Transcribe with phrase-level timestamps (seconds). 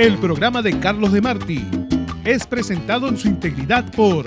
[0.00, 1.62] El programa de Carlos de Marti
[2.24, 4.24] es presentado en su integridad por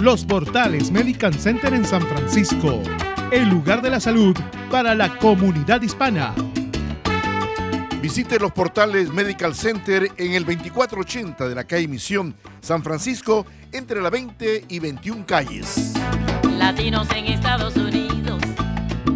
[0.00, 2.80] los portales Medical Center en San Francisco,
[3.30, 4.34] el lugar de la salud
[4.70, 6.34] para la comunidad hispana.
[8.00, 14.00] Visite los portales Medical Center en el 2480 de la calle Misión, San Francisco, entre
[14.00, 15.92] la 20 y 21 calles.
[16.56, 18.40] Latinos en Estados Unidos,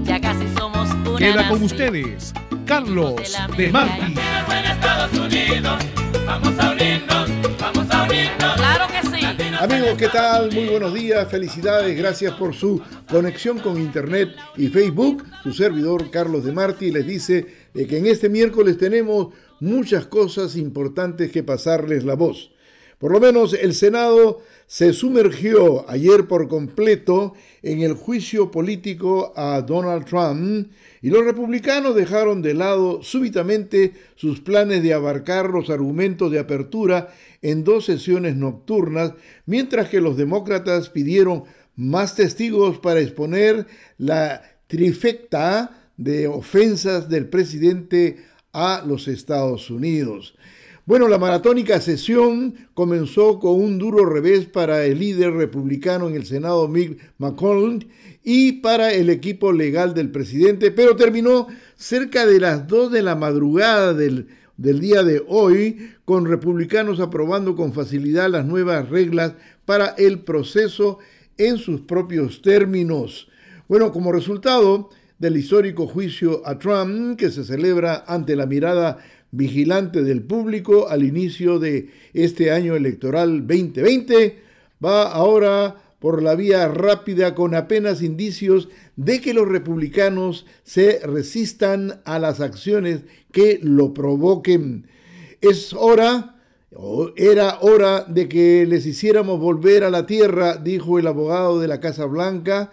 [0.03, 1.63] ya casi somos una Queda con nación.
[1.63, 2.35] ustedes,
[2.67, 3.14] Carlos
[3.57, 4.14] de Marti.
[4.14, 5.85] Latinos en Estados Unidos,
[6.27, 8.54] vamos a unirnos, vamos a unirnos.
[8.57, 9.27] Claro que sí.
[9.61, 10.50] Amigos, ¿qué tal?
[10.53, 15.25] Muy buenos días, felicidades, gracias por su conexión con Internet y Facebook.
[15.43, 19.29] Su servidor Carlos de Marti les dice de que en este miércoles tenemos
[19.61, 22.51] muchas cosas importantes que pasarles la voz.
[22.99, 29.61] Por lo menos el Senado se sumergió ayer por completo en el juicio político a
[29.63, 30.71] Donald Trump
[31.03, 37.12] y los republicanos dejaron de lado súbitamente sus planes de abarcar los argumentos de apertura
[37.42, 39.12] en dos sesiones nocturnas,
[39.45, 41.45] mientras que los demócratas pidieron
[41.77, 43.67] más testigos para exponer
[43.98, 50.35] la trifecta de ofensas del presidente a los Estados Unidos.
[50.87, 56.27] Bueno, la maratónica sesión comenzó con un duro revés para el líder republicano en el
[56.27, 57.89] Senado, Mick McConnell,
[58.23, 63.17] y para el equipo legal del presidente, pero terminó cerca de las 2 de la
[63.17, 69.33] madrugada del, del día de hoy, con republicanos aprobando con facilidad las nuevas reglas
[69.65, 70.98] para el proceso
[71.39, 73.29] en sus propios términos.
[73.69, 78.98] Bueno, como resultado del histórico juicio a Trump, que se celebra ante la mirada
[79.37, 84.39] vigilante del público al inicio de este año electoral 2020,
[84.85, 92.03] va ahora por la vía rápida con apenas indicios de que los republicanos se resistan
[92.05, 93.01] a las acciones
[93.33, 94.87] que lo provoquen.
[95.41, 96.37] Es hora,
[96.75, 101.69] o era hora de que les hiciéramos volver a la tierra, dijo el abogado de
[101.69, 102.70] la Casa Blanca,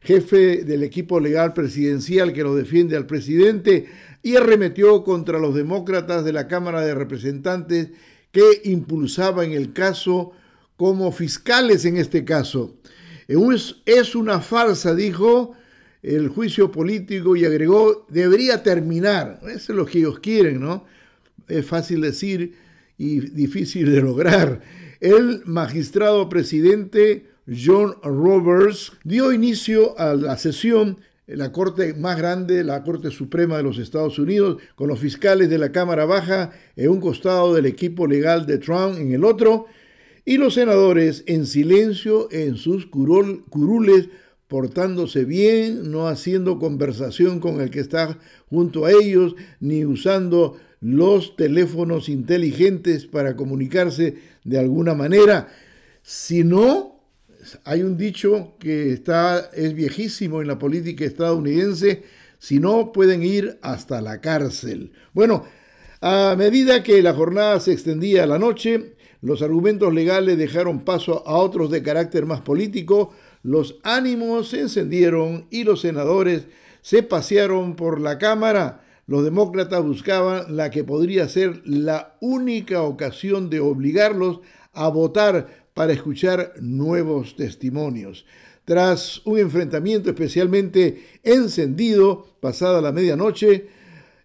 [0.00, 3.86] jefe del equipo legal presidencial que lo defiende al presidente,
[4.22, 7.90] y arremetió contra los demócratas de la Cámara de Representantes
[8.30, 10.32] que impulsaban el caso
[10.76, 12.76] como fiscales en este caso.
[13.28, 15.54] Es, es una farsa, dijo
[16.02, 19.40] el juicio político y agregó, debería terminar.
[19.44, 20.84] Eso es lo que ellos quieren, ¿no?
[21.48, 22.56] Es fácil decir
[22.98, 24.62] y difícil de lograr.
[25.00, 30.98] El magistrado presidente John Roberts dio inicio a la sesión
[31.36, 35.58] la Corte más grande, la Corte Suprema de los Estados Unidos, con los fiscales de
[35.58, 39.66] la Cámara Baja en un costado del equipo legal de Trump en el otro,
[40.24, 44.08] y los senadores en silencio en sus curul, curules,
[44.46, 48.18] portándose bien, no haciendo conversación con el que está
[48.50, 55.48] junto a ellos, ni usando los teléfonos inteligentes para comunicarse de alguna manera,
[56.02, 57.01] sino
[57.64, 62.04] hay un dicho que está es viejísimo en la política estadounidense,
[62.38, 64.92] si no pueden ir hasta la cárcel.
[65.12, 65.44] Bueno,
[66.00, 71.26] a medida que la jornada se extendía a la noche, los argumentos legales dejaron paso
[71.28, 73.12] a otros de carácter más político,
[73.42, 76.46] los ánimos se encendieron y los senadores
[76.80, 78.84] se pasearon por la Cámara.
[79.06, 84.40] Los demócratas buscaban la que podría ser la única ocasión de obligarlos
[84.72, 88.26] a votar para escuchar nuevos testimonios.
[88.64, 93.66] Tras un enfrentamiento especialmente encendido pasada la medianoche,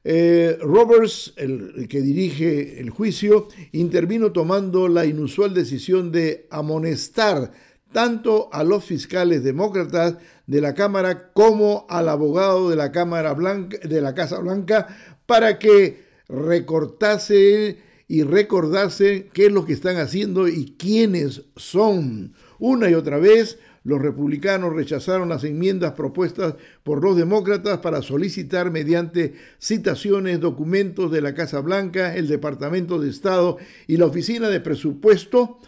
[0.03, 7.51] eh, Roberts, el, que dirige el juicio, intervino tomando la inusual decisión de amonestar
[7.91, 13.79] tanto a los fiscales demócratas de la Cámara como al abogado de la Cámara Blanca,
[13.79, 14.87] de la Casa Blanca,
[15.25, 22.33] para que recortase y recordase qué es lo que están haciendo y quiénes son.
[22.59, 28.71] Una y otra vez, los republicanos rechazaron las enmiendas propuestas por los demócratas para solicitar
[28.71, 34.61] mediante citaciones documentos de la Casa Blanca, el Departamento de Estado y la Oficina de
[34.61, 35.59] Presupuesto,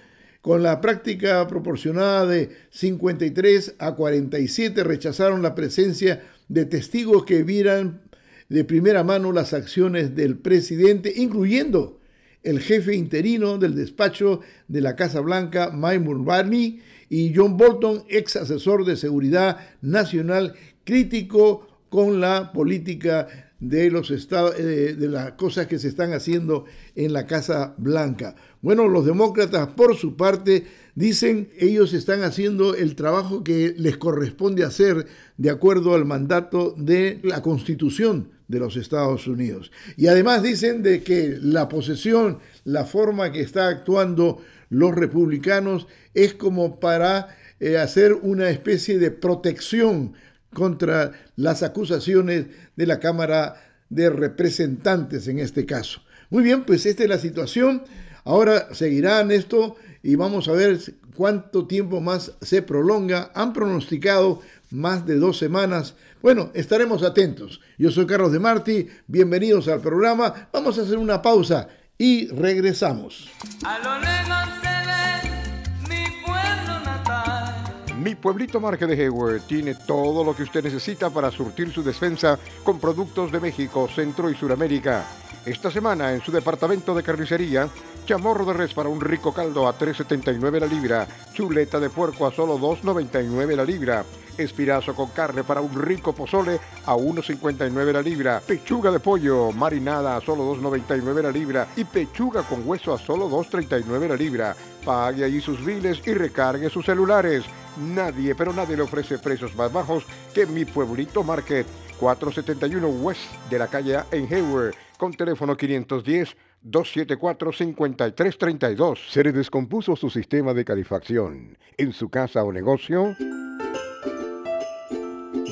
[0.42, 8.02] con la práctica proporcionada de 53 a 47, rechazaron la presencia de testigos que vieran
[8.48, 11.99] de primera mano las acciones del presidente, incluyendo
[12.44, 18.36] el jefe interino del despacho de la Casa Blanca, Mike Mulvaney, y John Bolton, ex
[18.36, 20.53] asesor de seguridad nacional,
[20.83, 23.27] crítico con la política
[23.59, 26.65] de los estados, de, de las cosas que se están haciendo
[26.95, 28.36] en la Casa Blanca.
[28.62, 30.65] Bueno, los demócratas, por su parte,
[30.95, 35.07] dicen ellos están haciendo el trabajo que les corresponde hacer
[35.38, 39.72] de acuerdo al mandato de la Constitución de los Estados Unidos.
[39.96, 46.34] Y además dicen de que la posesión, la forma que está actuando los republicanos es
[46.34, 50.13] como para eh, hacer una especie de protección
[50.54, 53.56] contra las acusaciones de la Cámara
[53.90, 56.01] de Representantes en este caso.
[56.31, 57.84] Muy bien, pues esta es la situación.
[58.24, 60.80] Ahora seguirán esto y vamos a ver
[61.19, 63.30] cuánto tiempo más se prolonga.
[63.36, 64.39] Han pronosticado
[64.69, 65.95] más de dos semanas.
[66.21, 67.60] Bueno, estaremos atentos.
[67.77, 70.48] Yo soy Carlos de Marti, bienvenidos al programa.
[70.54, 71.68] Vamos a hacer una pausa
[71.98, 73.30] y regresamos.
[73.66, 77.98] A lo lejos se ve mi pueblo natal.
[78.01, 82.39] Mi pueblito Marque de Hayward tiene todo lo que usted necesita para surtir su defensa
[82.63, 85.06] con productos de México, Centro y Suramérica.
[85.45, 87.68] Esta semana en su departamento de carnicería,
[88.10, 92.32] chamorro de res para un rico caldo a 3.79 la libra, chuleta de puerco a
[92.32, 94.04] solo 2.99 la libra,
[94.36, 100.18] espirazo con carne para un rico pozole a 1.59 la libra, pechuga de pollo marinada
[100.18, 104.56] a solo 2.99 la libra y pechuga con hueso a solo 2.39 la libra.
[104.84, 107.46] Pague allí sus biles y recargue sus celulares.
[107.78, 110.04] Nadie, pero nadie le ofrece precios más bajos
[110.34, 111.68] que mi pueblito Market,
[112.00, 113.22] 471 West
[113.52, 116.36] de la calle en Hayward, con teléfono 510
[116.66, 119.10] 274-5332.
[119.10, 123.16] ¿Se le descompuso su sistema de calefacción en su casa o negocio?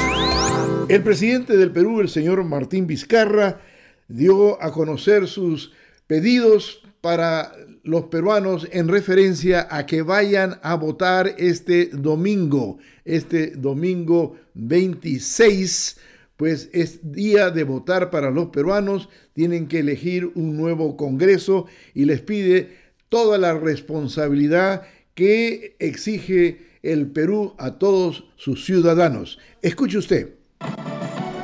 [0.88, 3.60] El presidente del Perú, el señor Martín Vizcarra,
[4.07, 5.72] dio a conocer sus
[6.07, 7.52] pedidos para
[7.84, 15.98] los peruanos en referencia a que vayan a votar este domingo, este domingo 26,
[16.36, 22.06] pues es día de votar para los peruanos, tienen que elegir un nuevo Congreso y
[22.06, 22.75] les pide
[23.10, 29.40] toda la responsabilidad que exige el Perú a todos sus ciudadanos.
[29.62, 30.34] Escuche usted.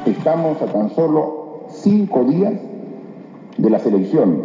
[0.05, 1.40] Estamos a tan solo
[1.81, 2.53] cinco días
[3.57, 4.39] de las elecciones.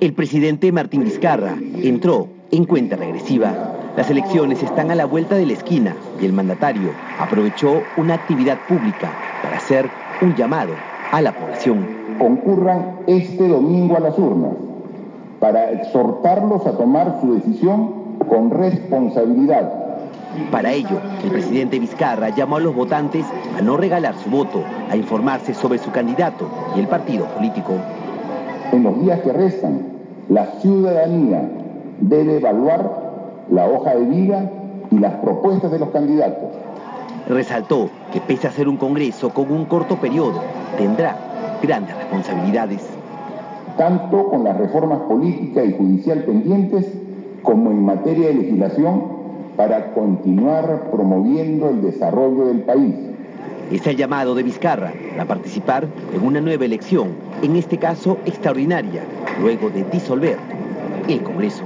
[0.00, 3.52] El presidente Martín Vizcarra entró en cuenta regresiva.
[3.96, 8.58] Las elecciones están a la vuelta de la esquina y el mandatario aprovechó una actividad
[8.68, 9.88] pública para hacer
[10.22, 10.72] un llamado
[11.10, 11.86] a la población.
[12.18, 14.52] Concurran este domingo a las urnas
[15.40, 17.92] para exhortarlos a tomar su decisión
[18.28, 19.87] con responsabilidad.
[20.50, 23.24] Para ello, el presidente Vizcarra llamó a los votantes
[23.56, 27.74] a no regalar su voto, a informarse sobre su candidato y el partido político.
[28.72, 29.82] En los días que restan,
[30.28, 31.48] la ciudadanía
[32.00, 34.50] debe evaluar la hoja de vida
[34.90, 36.50] y las propuestas de los candidatos.
[37.28, 40.42] Resaltó que pese a ser un Congreso con un corto periodo,
[40.76, 41.16] tendrá
[41.62, 42.86] grandes responsabilidades.
[43.76, 46.84] tanto con las reformas política y judicial pendientes
[47.42, 49.17] como en materia de legislación
[49.58, 52.94] para continuar promoviendo el desarrollo del país.
[53.72, 57.08] Es el llamado de Vizcarra a participar en una nueva elección,
[57.42, 59.02] en este caso extraordinaria,
[59.40, 60.36] luego de disolver
[61.08, 61.64] el Congreso.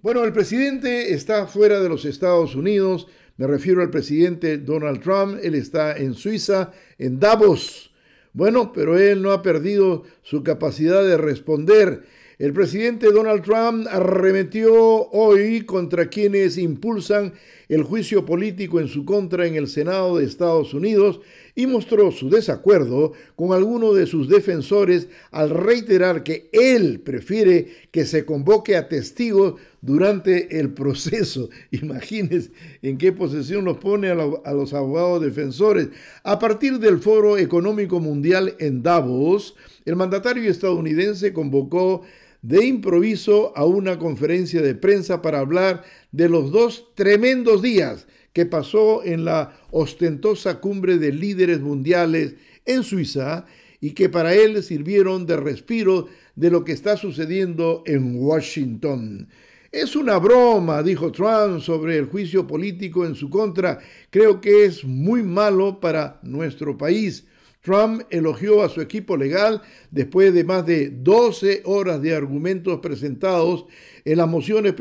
[0.00, 5.38] Bueno, el presidente está fuera de los Estados Unidos, me refiero al presidente Donald Trump,
[5.42, 7.92] él está en Suiza, en Davos.
[8.32, 12.04] Bueno, pero él no ha perdido su capacidad de responder.
[12.38, 14.72] El presidente Donald Trump arremetió
[15.10, 17.32] hoy contra quienes impulsan
[17.68, 21.20] el juicio político en su contra en el Senado de Estados Unidos
[21.56, 28.06] y mostró su desacuerdo con algunos de sus defensores al reiterar que él prefiere que
[28.06, 31.50] se convoque a testigos durante el proceso.
[31.72, 32.52] Imagínense
[32.82, 35.88] en qué posición los pone a, a los abogados defensores.
[36.22, 42.04] A partir del Foro Económico Mundial en Davos, el mandatario estadounidense convocó
[42.42, 48.46] de improviso a una conferencia de prensa para hablar de los dos tremendos días que
[48.46, 53.46] pasó en la ostentosa cumbre de líderes mundiales en Suiza
[53.80, 59.28] y que para él sirvieron de respiro de lo que está sucediendo en Washington.
[59.70, 63.78] Es una broma, dijo Trump sobre el juicio político en su contra.
[64.10, 67.26] Creo que es muy malo para nuestro país.
[67.68, 69.60] Trump elogió a su equipo legal
[69.90, 73.66] después de más de 12 horas de argumentos presentados
[74.06, 74.74] en las mociones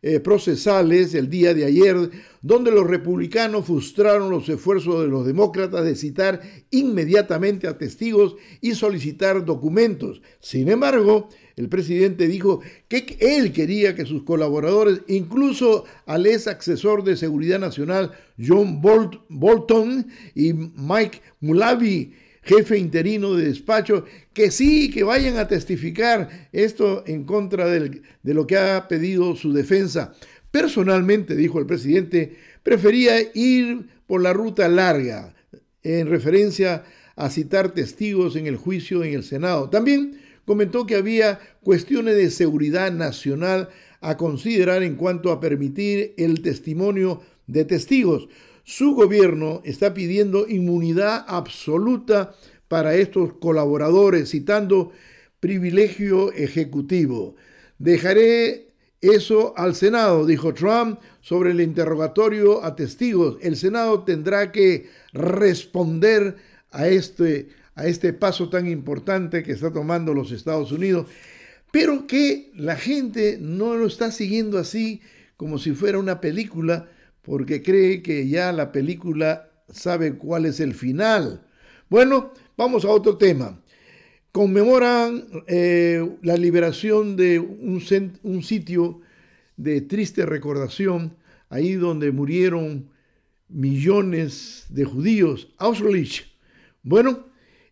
[0.00, 2.10] eh, procesales el día de ayer,
[2.48, 6.40] donde los republicanos frustraron los esfuerzos de los demócratas de citar
[6.70, 10.22] inmediatamente a testigos y solicitar documentos.
[10.40, 17.04] Sin embargo, el presidente dijo que él quería que sus colaboradores, incluso al ex asesor
[17.04, 18.12] de seguridad nacional
[18.42, 26.48] John Bolton y Mike Mulavi, jefe interino de despacho, que sí, que vayan a testificar
[26.52, 30.14] esto en contra de lo que ha pedido su defensa.
[30.50, 35.34] Personalmente, dijo el presidente, prefería ir por la ruta larga,
[35.82, 36.84] en referencia
[37.16, 39.68] a citar testigos en el juicio en el Senado.
[39.70, 43.68] También comentó que había cuestiones de seguridad nacional
[44.00, 48.28] a considerar en cuanto a permitir el testimonio de testigos.
[48.64, 52.34] Su gobierno está pidiendo inmunidad absoluta
[52.68, 54.92] para estos colaboradores, citando
[55.40, 57.34] privilegio ejecutivo.
[57.78, 58.67] Dejaré
[59.00, 63.38] eso al Senado, dijo Trump sobre el interrogatorio a testigos.
[63.40, 66.36] El Senado tendrá que responder
[66.70, 71.06] a este a este paso tan importante que está tomando los Estados Unidos,
[71.70, 75.00] pero que la gente no lo está siguiendo así
[75.36, 76.88] como si fuera una película,
[77.22, 81.46] porque cree que ya la película sabe cuál es el final.
[81.88, 83.60] Bueno, vamos a otro tema.
[84.32, 87.82] Conmemoran eh, la liberación de un,
[88.22, 89.00] un sitio
[89.56, 91.16] de triste recordación,
[91.48, 92.90] ahí donde murieron
[93.48, 96.26] millones de judíos, Auschwitz.
[96.82, 97.26] Bueno,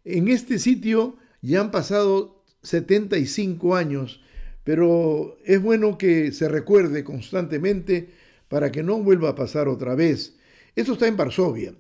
[0.05, 4.21] en este sitio ya han pasado 75 años,
[4.65, 8.09] pero es bueno que se recuerde constantemente
[8.49, 10.37] para que no vuelva a pasar otra vez.
[10.75, 11.75] Esto está en Varsovia,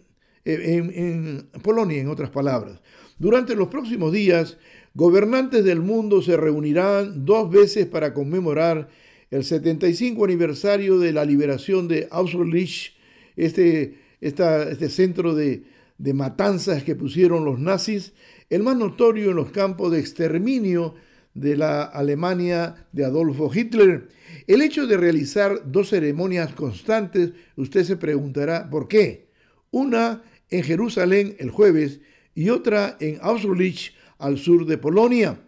[0.45, 2.80] en, en, Polonia, en otras palabras.
[3.18, 4.58] Durante los próximos días,
[4.94, 8.88] gobernantes del mundo se reunirán dos veces para conmemorar
[9.30, 12.92] el 75 aniversario de la liberación de Auschwitz,
[13.37, 15.64] este, este centro de,
[15.96, 18.12] de matanzas que pusieron los nazis,
[18.50, 20.94] el más notorio en los campos de exterminio
[21.32, 24.08] de la Alemania de Adolfo Hitler.
[24.46, 29.28] El hecho de realizar dos ceremonias constantes, usted se preguntará por qué.
[29.70, 32.00] Una en Jerusalén el jueves
[32.36, 35.40] y otra en Auschwitz al sur de Polonia.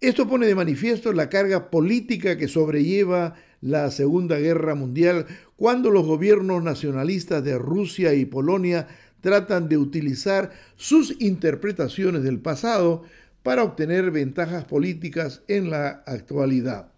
[0.00, 5.26] Esto pone de manifiesto la carga política que sobrelleva la Segunda Guerra Mundial
[5.56, 8.88] cuando los gobiernos nacionalistas de Rusia y Polonia
[9.20, 13.02] tratan de utilizar sus interpretaciones del pasado
[13.42, 16.92] para obtener ventajas políticas en la actualidad.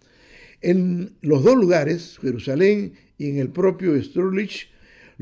[0.60, 4.68] En los dos lugares, Jerusalén y en el propio Strulitz,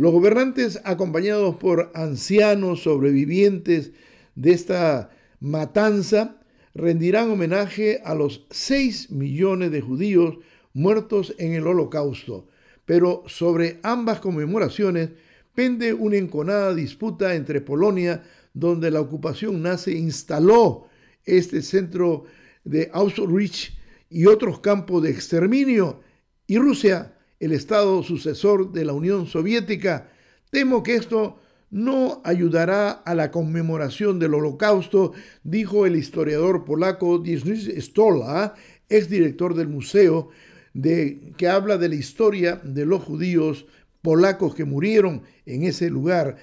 [0.01, 3.93] los gobernantes acompañados por ancianos sobrevivientes
[4.35, 6.41] de esta matanza
[6.75, 10.39] rendirán homenaje a los 6 millones de judíos
[10.73, 12.49] muertos en el holocausto.
[12.87, 15.11] Pero sobre ambas conmemoraciones
[15.55, 18.23] pende una enconada disputa entre Polonia,
[18.55, 20.87] donde la ocupación nazi instaló
[21.27, 22.25] este centro
[22.65, 23.73] de Auschwitz
[24.09, 26.01] y otros campos de exterminio,
[26.47, 30.11] y Rusia, el estado sucesor de la Unión Soviética.
[30.51, 37.81] Temo que esto no ayudará a la conmemoración del holocausto, dijo el historiador polaco Dziesław
[37.81, 38.55] Stola,
[38.89, 40.29] exdirector del museo,
[40.75, 43.67] de, que habla de la historia de los judíos
[44.03, 46.37] polacos que murieron en ese lugar.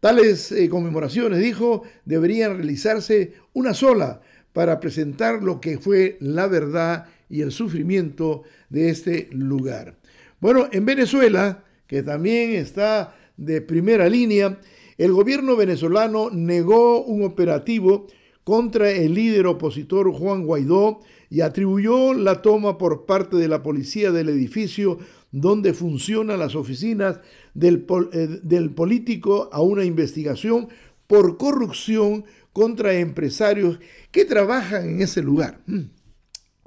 [0.00, 4.20] Tales eh, conmemoraciones, dijo, deberían realizarse una sola
[4.52, 9.96] para presentar lo que fue la verdad y el sufrimiento de este lugar.
[10.42, 14.58] Bueno, en Venezuela, que también está de primera línea,
[14.98, 18.08] el gobierno venezolano negó un operativo
[18.42, 20.98] contra el líder opositor Juan Guaidó
[21.30, 24.98] y atribuyó la toma por parte de la policía del edificio
[25.30, 27.20] donde funcionan las oficinas
[27.54, 30.70] del, eh, político a una investigación
[31.06, 33.78] por corrupción contra empresarios
[34.10, 35.60] que trabajan en ese lugar.
[35.66, 35.82] Mm,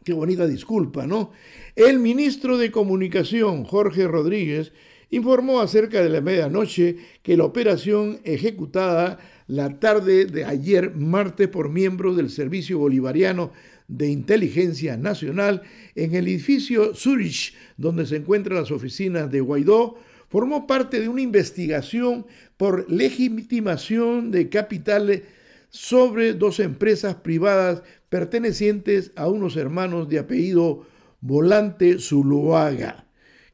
[0.05, 1.31] qué bonita disculpa, ¿no?
[1.75, 4.71] El ministro de Comunicación, Jorge Rodríguez,
[5.09, 11.67] informó acerca de la medianoche que la operación ejecutada la tarde de ayer martes por
[11.67, 13.51] miembros del Servicio Bolivariano
[13.89, 15.63] de Inteligencia Nacional
[15.95, 19.97] en el edificio Zurich, donde se encuentran las oficinas de Guaidó,
[20.29, 25.23] formó parte de una investigación por legitimación de capitales
[25.71, 30.85] sobre dos empresas privadas pertenecientes a unos hermanos de apellido
[31.25, 33.07] Volante Zuluaga.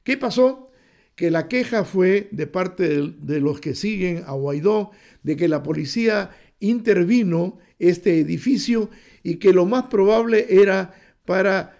[0.04, 0.72] ¿Qué pasó?
[1.16, 4.92] Que la queja fue de parte de, los que siguen a Guaidó
[5.24, 8.90] de que la policía intervino este edificio
[9.24, 11.78] y que lo más probable era para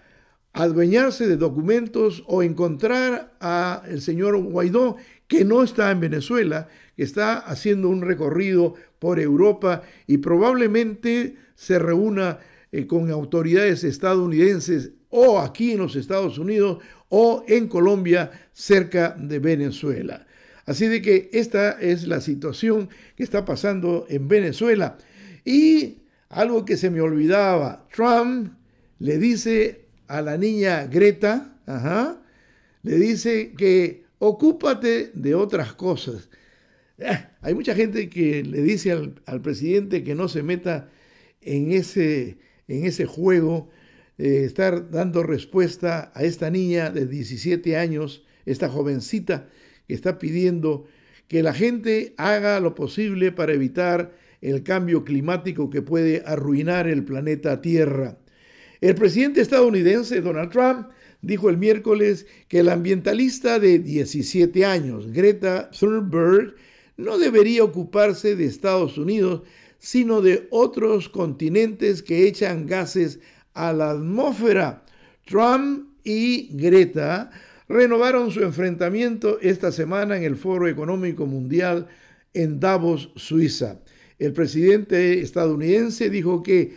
[0.54, 4.96] adueñarse de documentos o encontrar a el señor Guaidó
[5.26, 11.78] que no está en Venezuela, que está haciendo un recorrido por Europa y probablemente se
[11.78, 12.38] reúna
[12.70, 16.78] eh, con autoridades estadounidenses o aquí en los Estados Unidos
[17.08, 20.26] o en Colombia cerca de Venezuela.
[20.64, 24.96] Así de que esta es la situación que está pasando en Venezuela.
[25.44, 28.54] Y algo que se me olvidaba, Trump
[28.98, 31.56] le dice a la niña Greta,
[32.82, 36.30] le dice que ocúpate de otras cosas.
[36.98, 40.88] Eh, hay mucha gente que le dice al, presidente que no se meta
[41.40, 42.38] en ese,
[42.68, 43.68] en ese juego,
[44.18, 49.48] de estar dando respuesta a esta niña de 17 años, esta jovencita
[49.86, 50.86] que está pidiendo
[51.28, 57.04] que la gente haga lo posible para evitar el cambio climático que puede arruinar el
[57.04, 58.18] planeta Tierra.
[58.80, 60.88] El presidente estadounidense Donald Trump
[61.22, 66.54] dijo el miércoles que el ambientalista de 17 años, Greta Thunberg,
[66.96, 69.42] no debería ocuparse de Estados Unidos,
[69.78, 73.20] sino de otros continentes que echan gases
[73.54, 74.82] a la atmósfera.
[75.24, 77.30] Trump y Greta
[77.68, 81.88] renovaron su enfrentamiento esta semana en el Foro Económico Mundial
[82.34, 83.78] en Davos, Suiza.
[84.18, 86.76] El presidente estadounidense dijo que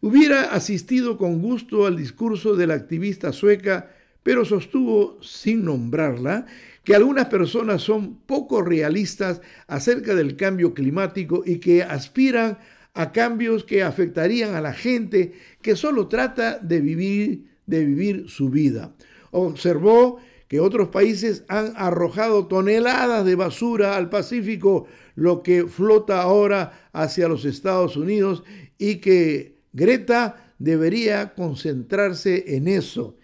[0.00, 3.90] hubiera asistido con gusto al discurso de la activista sueca,
[4.22, 6.46] pero sostuvo, sin nombrarla,
[6.84, 12.58] que algunas personas son poco realistas acerca del cambio climático y que aspiran
[12.96, 18.48] a cambios que afectarían a la gente que solo trata de vivir, de vivir su
[18.48, 18.94] vida.
[19.30, 26.88] Observó que otros países han arrojado toneladas de basura al Pacífico, lo que flota ahora
[26.92, 28.44] hacia los Estados Unidos
[28.78, 33.16] y que Greta debería concentrarse en eso.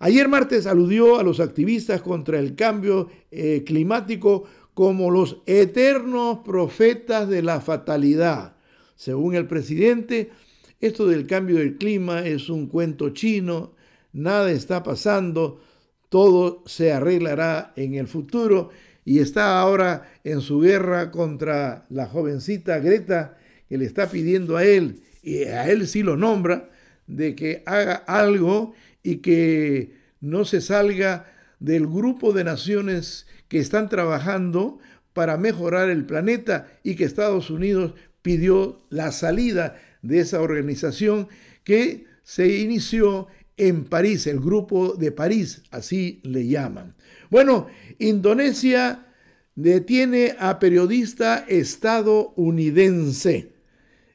[0.00, 4.44] Ayer martes aludió a los activistas contra el cambio eh, climático
[4.74, 8.57] como los eternos profetas de la fatalidad.
[8.98, 10.32] Según el presidente,
[10.80, 13.76] esto del cambio del clima es un cuento chino,
[14.12, 15.60] nada está pasando,
[16.08, 18.70] todo se arreglará en el futuro
[19.04, 24.64] y está ahora en su guerra contra la jovencita Greta que le está pidiendo a
[24.64, 26.68] él, y a él sí lo nombra,
[27.06, 33.88] de que haga algo y que no se salga del grupo de naciones que están
[33.88, 34.80] trabajando
[35.12, 37.94] para mejorar el planeta y que Estados Unidos
[38.28, 41.28] pidió la salida de esa organización
[41.64, 46.94] que se inició en París, el grupo de París, así le llaman.
[47.30, 49.06] Bueno, Indonesia
[49.54, 53.52] detiene a periodista estadounidense.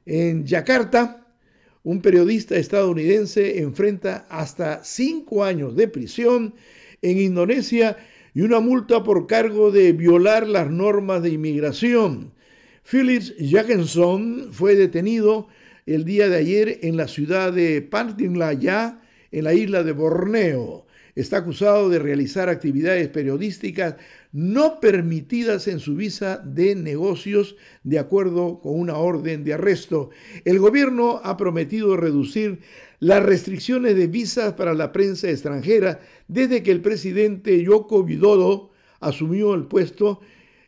[0.05, 1.25] En Yakarta,
[1.81, 6.53] un periodista estadounidense enfrenta hasta cinco años de prisión
[7.01, 7.97] en Indonesia
[8.35, 12.31] y una multa por cargo de violar las normas de inmigración.
[12.83, 15.47] Phyllis Jackenson fue detenido
[15.85, 18.99] el día de ayer en la ciudad de Pantinlaya,
[19.31, 20.85] en la isla de Borneo.
[21.15, 23.95] Está acusado de realizar actividades periodísticas
[24.31, 30.09] no permitidas en su visa de negocios de acuerdo con una orden de arresto.
[30.43, 32.59] El gobierno ha prometido reducir
[32.99, 39.53] las restricciones de visas para la prensa extranjera desde que el presidente Yoko Widodo asumió
[39.53, 40.19] el puesto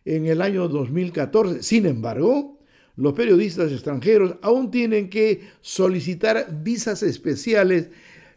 [0.06, 1.64] en el año 2014.
[1.64, 2.60] Sin embargo,
[2.96, 7.90] los periodistas extranjeros aún tienen que solicitar visas especiales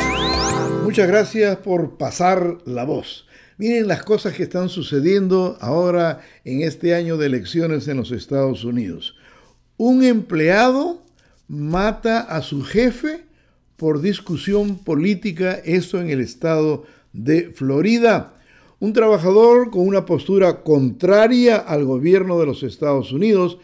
[0.83, 3.27] Muchas gracias por pasar la voz.
[3.57, 8.63] Miren las cosas que están sucediendo ahora en este año de elecciones en los Estados
[8.63, 9.15] Unidos.
[9.77, 11.03] Un empleado
[11.47, 13.25] mata a su jefe
[13.75, 18.33] por discusión política, esto en el estado de Florida.
[18.79, 23.59] Un trabajador con una postura contraria al gobierno de los Estados Unidos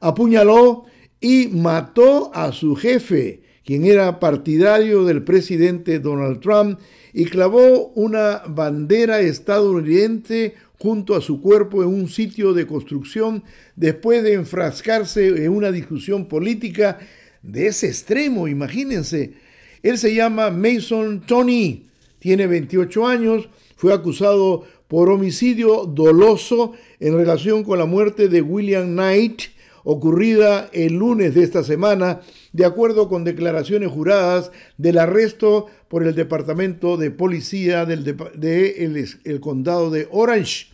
[0.00, 0.84] apuñaló
[1.20, 6.78] y mató a su jefe, quien era partidario del presidente Donald Trump,
[7.12, 13.44] y clavó una bandera estadounidense junto a su cuerpo en un sitio de construcción
[13.76, 16.98] después de enfrascarse en una discusión política
[17.42, 19.34] de ese extremo, imagínense.
[19.82, 21.86] Él se llama Mason Tony,
[22.18, 28.88] tiene 28 años, fue acusado por homicidio doloso en relación con la muerte de William
[28.88, 29.42] Knight,
[29.84, 32.20] ocurrida el lunes de esta semana,
[32.52, 39.40] de acuerdo con declaraciones juradas del arresto por el Departamento de Policía del de, el
[39.40, 40.68] condado de Orange.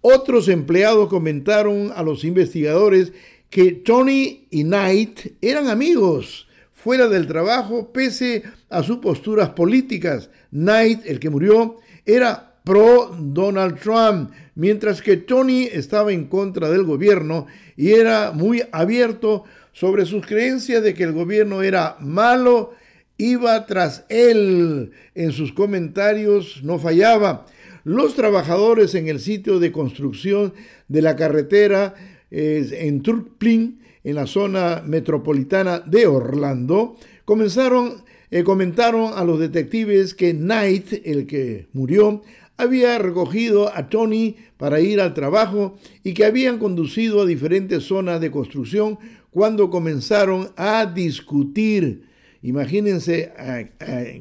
[0.00, 3.12] Otros empleados comentaron a los investigadores
[3.50, 10.30] que Tony y Knight eran amigos fuera del trabajo pese a sus posturas políticas.
[10.50, 16.84] Knight, el que murió, era pro Donald Trump, mientras que Tony estaba en contra del
[16.84, 17.46] gobierno
[17.78, 22.74] y era muy abierto sobre sus creencias de que el gobierno era malo,
[23.16, 24.90] iba tras él.
[25.14, 27.46] En sus comentarios no fallaba.
[27.84, 30.54] Los trabajadores en el sitio de construcción
[30.88, 31.94] de la carretera
[32.32, 40.14] eh, en Turkplin, en la zona metropolitana de Orlando, comenzaron eh, comentaron a los detectives
[40.14, 42.22] que Knight, el que murió,
[42.58, 48.20] había recogido a Tony para ir al trabajo y que habían conducido a diferentes zonas
[48.20, 48.98] de construcción
[49.30, 52.08] cuando comenzaron a discutir.
[52.42, 53.32] Imagínense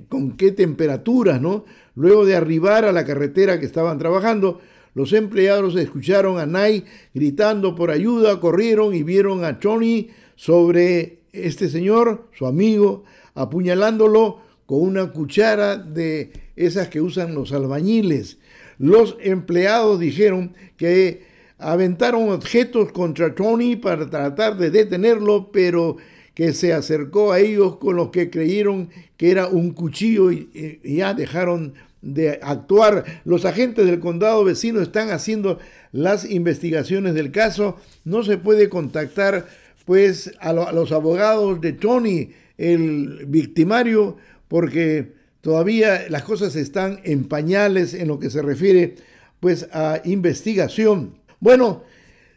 [0.07, 1.65] con qué temperaturas, ¿no?
[1.95, 4.61] Luego de arribar a la carretera que estaban trabajando,
[4.93, 11.69] los empleados escucharon a Knight gritando por ayuda, corrieron y vieron a Tony sobre este
[11.69, 18.37] señor, su amigo, apuñalándolo con una cuchara de esas que usan los albañiles.
[18.79, 21.25] Los empleados dijeron que
[21.57, 25.97] aventaron objetos contra Tony para tratar de detenerlo, pero
[26.33, 31.13] que se acercó a ellos con los que creyeron que era un cuchillo y, ya
[31.15, 33.21] dejaron de actuar.
[33.25, 35.57] Los agentes del condado vecino están haciendo
[35.91, 37.77] las investigaciones del caso.
[38.03, 39.47] No se puede contactar
[39.85, 44.17] pues a, a los abogados de Tony el victimario
[44.47, 48.95] porque todavía las cosas están en pañales en lo que se refiere
[49.39, 51.19] pues a investigación.
[51.39, 51.83] Bueno,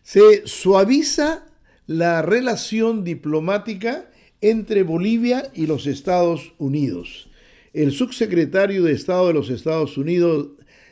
[0.03, 1.47] se suaviza
[1.87, 4.11] la relación diplomática
[4.41, 7.29] entre Bolivia y los Estados Unidos.
[7.73, 10.49] El subsecretario de Estado de los Estados Unidos,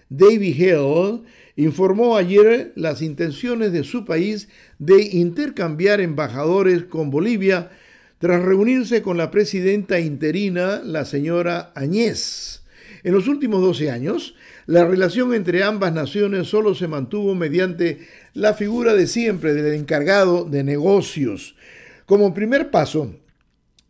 [0.09, 1.23] David Hill,
[1.57, 7.71] informó ayer las intenciones de su país de intercambiar embajadores con Bolivia
[8.19, 12.63] tras reunirse con la presidenta interina, la señora Añez.
[13.05, 14.35] En los últimos 12 años,
[14.67, 18.01] la relación entre ambas naciones solo se mantuvo mediante
[18.35, 21.55] la figura de siempre del encargado de negocios.
[22.07, 23.15] Como primer paso,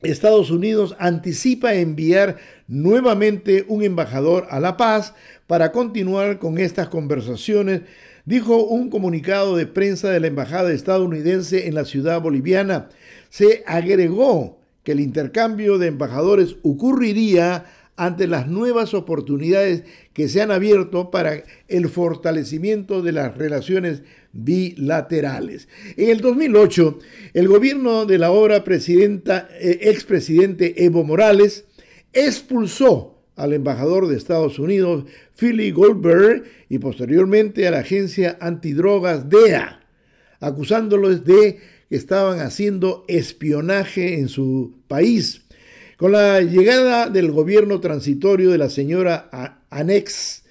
[0.02, 2.36] Estados Unidos anticipa enviar
[2.68, 5.14] nuevamente un embajador a La Paz
[5.46, 7.80] para continuar con estas conversaciones,
[8.24, 12.90] dijo un comunicado de prensa de la Embajada estadounidense en la ciudad boliviana.
[13.28, 17.66] Se agregó que el intercambio de embajadores ocurriría
[17.98, 25.68] ante las nuevas oportunidades que se han abierto para el fortalecimiento de las relaciones bilaterales.
[25.96, 26.98] En el 2008,
[27.34, 31.66] el gobierno de la ahora presidenta, eh, expresidente Evo Morales
[32.12, 35.04] expulsó al embajador de Estados Unidos,
[35.36, 39.80] Philly Goldberg, y posteriormente a la agencia antidrogas DEA,
[40.40, 45.42] acusándolos de que estaban haciendo espionaje en su país.
[45.96, 50.44] Con la llegada del gobierno transitorio de la señora Anex,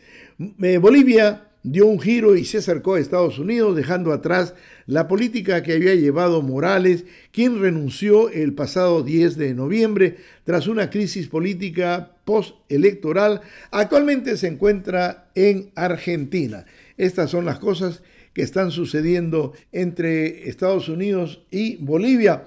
[0.61, 5.63] eh, Bolivia dio un giro y se acercó a Estados Unidos, dejando atrás la política
[5.63, 12.11] que había llevado Morales, quien renunció el pasado 10 de noviembre tras una crisis política
[12.25, 13.41] postelectoral.
[13.71, 16.65] Actualmente se encuentra en Argentina.
[16.97, 22.43] Estas son las cosas que están sucediendo entre Estados Unidos y Bolivia.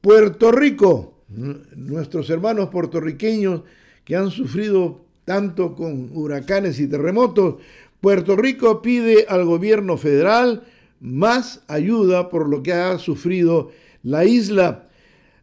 [0.00, 3.62] Puerto Rico, nuestros hermanos puertorriqueños
[4.04, 7.56] que han sufrido tanto con huracanes y terremotos,
[8.00, 10.64] Puerto Rico pide al gobierno federal
[11.00, 13.70] más ayuda por lo que ha sufrido
[14.02, 14.88] la isla.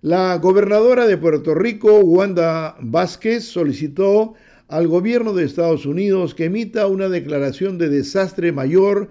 [0.01, 4.33] La gobernadora de Puerto Rico, Wanda Vázquez, solicitó
[4.69, 9.09] al gobierno de Estados Unidos que emita una declaración de desastre mayor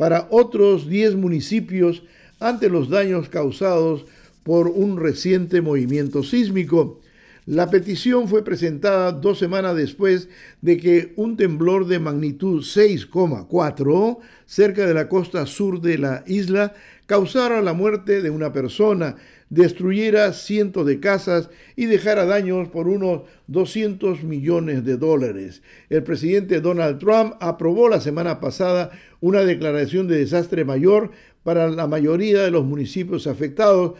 [0.00, 2.04] para otros 10 municipios
[2.38, 4.06] ante los daños causados
[4.44, 7.02] por un reciente movimiento sísmico.
[7.44, 10.30] La petición fue presentada dos semanas después
[10.62, 16.72] de que un temblor de magnitud 6,4 cerca de la costa sur de la isla
[17.04, 19.16] causara la muerte de una persona,
[19.50, 25.62] destruyera cientos de casas y dejara daños por unos 200 millones de dólares.
[25.90, 31.10] El presidente Donald Trump aprobó la semana pasada una declaración de desastre mayor
[31.42, 33.94] para la mayoría de los municipios afectados,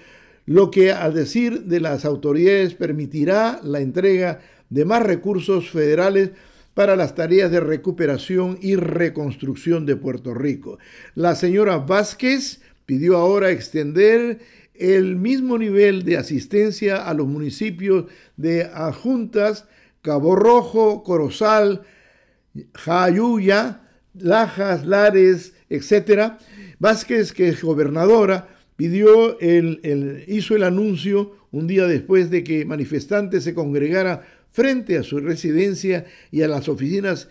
[0.46, 6.30] lo que al decir de las autoridades permitirá la entrega de más recursos federales
[6.74, 10.78] para las tareas de recuperación y reconstrucción de Puerto Rico.
[11.16, 14.38] La señora Vázquez pidió ahora extender
[14.80, 19.66] el mismo nivel de asistencia a los municipios de Adjuntas,
[20.02, 21.82] Cabo Rojo, Corozal,
[22.74, 23.82] Jayuya,
[24.14, 26.32] Lajas, Lares, etc.
[26.78, 33.44] Vázquez, que es gobernadora, pidió el, hizo el anuncio un día después de que manifestantes
[33.44, 37.28] se congregara frente a su residencia y a las oficinas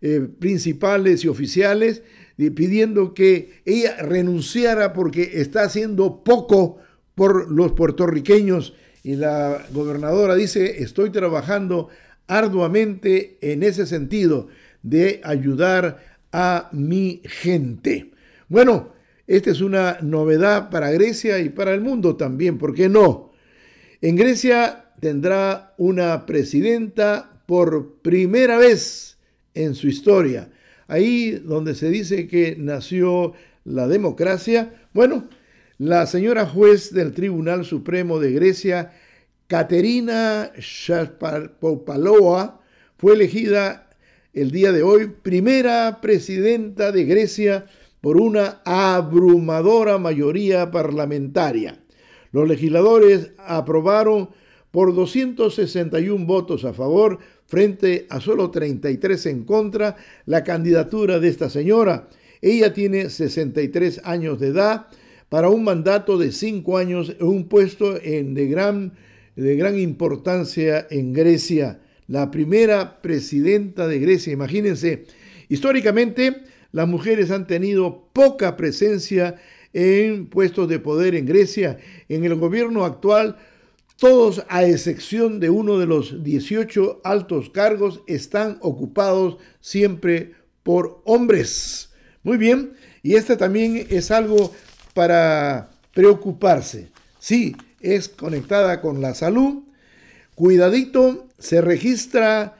[0.00, 2.02] eh, principales y oficiales,
[2.36, 6.78] pidiendo que ella renunciara porque está haciendo poco
[7.14, 8.74] por los puertorriqueños.
[9.02, 11.88] Y la gobernadora dice, estoy trabajando
[12.26, 14.48] arduamente en ese sentido
[14.82, 18.12] de ayudar a mi gente.
[18.48, 18.92] Bueno,
[19.26, 23.32] esta es una novedad para Grecia y para el mundo también, ¿por qué no?
[24.00, 29.18] En Grecia tendrá una presidenta por primera vez
[29.54, 30.50] en su historia.
[30.88, 35.28] Ahí donde se dice que nació la democracia, bueno,
[35.82, 38.92] la señora juez del Tribunal Supremo de Grecia,
[39.48, 42.60] Caterina Shapopaloa,
[42.96, 43.90] fue elegida
[44.32, 47.66] el día de hoy primera presidenta de Grecia
[48.00, 51.82] por una abrumadora mayoría parlamentaria.
[52.30, 54.30] Los legisladores aprobaron
[54.70, 61.50] por 261 votos a favor frente a solo 33 en contra la candidatura de esta
[61.50, 62.08] señora.
[62.40, 64.86] Ella tiene 63 años de edad
[65.32, 68.92] para un mandato de 5 años en un puesto en de, gran,
[69.34, 71.80] de gran importancia en Grecia.
[72.06, 75.06] La primera presidenta de Grecia, imagínense,
[75.48, 76.42] históricamente
[76.72, 79.36] las mujeres han tenido poca presencia
[79.72, 81.78] en puestos de poder en Grecia.
[82.10, 83.38] En el gobierno actual,
[83.96, 91.90] todos, a excepción de uno de los 18 altos cargos, están ocupados siempre por hombres.
[92.22, 94.52] Muy bien, y este también es algo
[94.94, 96.90] para preocuparse.
[97.18, 99.62] Sí, es conectada con la salud.
[100.34, 102.56] Cuidadito, se registra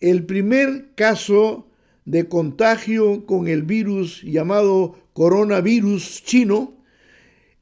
[0.00, 1.66] el primer caso
[2.04, 6.74] de contagio con el virus llamado coronavirus chino,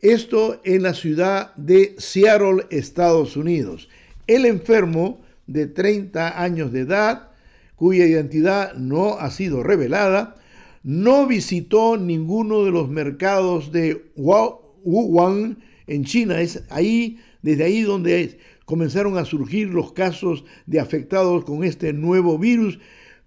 [0.01, 3.89] esto en la ciudad de Seattle, Estados Unidos.
[4.27, 7.29] El enfermo de 30 años de edad,
[7.77, 10.37] cuya identidad no ha sido revelada,
[10.83, 18.39] no visitó ninguno de los mercados de Wuhan en China, es ahí desde ahí donde
[18.65, 22.79] comenzaron a surgir los casos de afectados con este nuevo virus,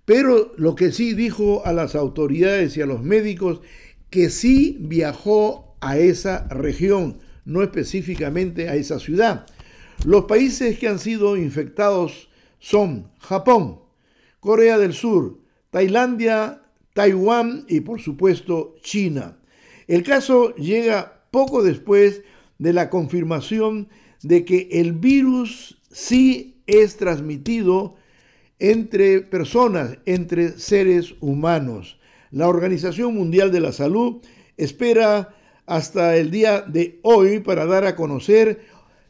[0.05, 3.61] pero lo que sí dijo a las autoridades y a los médicos
[4.09, 9.45] que sí viajó a esa región, no específicamente a esa ciudad.
[10.05, 13.79] Los países que han sido infectados son Japón,
[14.39, 15.39] Corea del Sur,
[15.69, 16.62] Tailandia,
[16.93, 19.37] Taiwán y por supuesto China.
[19.87, 22.21] El caso llega poco después
[22.59, 23.89] de la confirmación
[24.21, 27.95] de que el virus sí es transmitido
[28.59, 31.99] entre personas, entre seres humanos.
[32.31, 34.21] La Organización Mundial de la Salud
[34.57, 38.61] espera hasta el día de hoy para dar a conocer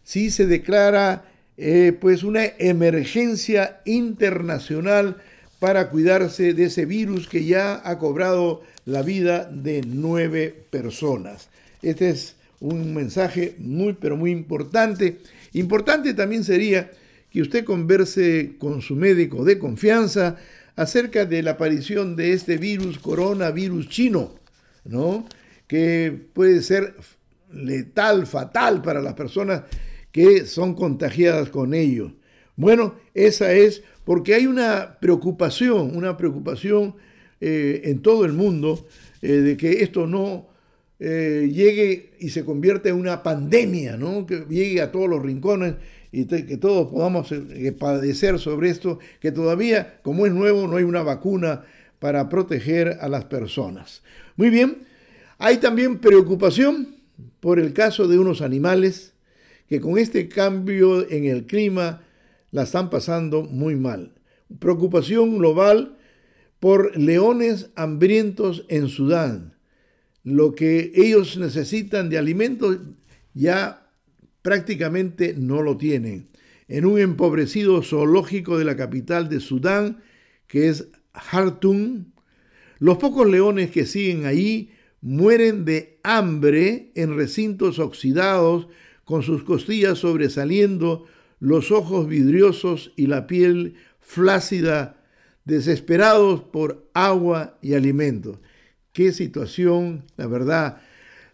[0.04, 1.26] si se declara
[1.58, 5.18] eh, pues una emergencia internacional
[5.64, 11.48] para cuidarse de ese virus que ya ha cobrado la vida de nueve personas.
[11.82, 15.20] Este es un mensaje muy, pero muy importante.
[15.54, 16.92] Importante también sería
[17.32, 20.36] que usted converse con su médico de confianza
[20.76, 24.36] acerca de la aparición de este virus, coronavirus chino,
[24.84, 25.26] ¿no?
[25.66, 26.94] Que puede ser
[27.54, 29.62] letal, fatal para las personas
[30.12, 32.12] que son contagiadas con ello.
[32.56, 36.96] Bueno, esa es porque hay una preocupación, una preocupación
[37.42, 38.86] eh, en todo el mundo
[39.22, 40.48] eh, de que esto no
[41.00, 44.26] eh, llegue y se convierta en una pandemia, ¿no?
[44.26, 45.76] que llegue a todos los rincones
[46.12, 47.34] y que todos podamos
[47.80, 51.64] padecer sobre esto, que todavía, como es nuevo, no hay una vacuna
[51.98, 54.04] para proteger a las personas.
[54.36, 54.84] Muy bien,
[55.40, 56.98] hay también preocupación
[57.40, 59.14] por el caso de unos animales
[59.68, 62.04] que con este cambio en el clima
[62.54, 64.14] la están pasando muy mal.
[64.60, 65.98] Preocupación global
[66.60, 69.58] por leones hambrientos en Sudán.
[70.24, 72.78] Lo que ellos necesitan de alimentos
[73.34, 73.90] ya
[74.44, 76.30] prácticamente no lo tienen.
[76.68, 80.04] En un empobrecido zoológico de la capital de Sudán,
[80.46, 82.06] que es Khartoum,
[82.78, 84.70] los pocos leones que siguen ahí
[85.02, 88.68] mueren de hambre en recintos oxidados
[89.06, 91.08] con sus costillas sobresaliendo
[91.44, 94.96] los ojos vidriosos y la piel flácida,
[95.44, 98.40] desesperados por agua y alimento.
[98.94, 100.82] Qué situación, la verdad.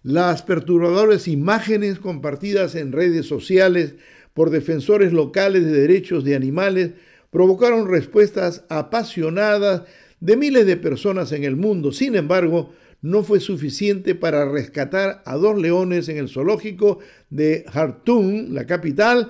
[0.01, 3.93] Las perturbadoras imágenes compartidas en redes sociales
[4.33, 6.93] por defensores locales de derechos de animales
[7.29, 9.83] provocaron respuestas apasionadas
[10.19, 11.91] de miles de personas en el mundo.
[11.91, 16.97] Sin embargo, no fue suficiente para rescatar a dos leones en el zoológico
[17.29, 19.29] de Khartoum, la capital,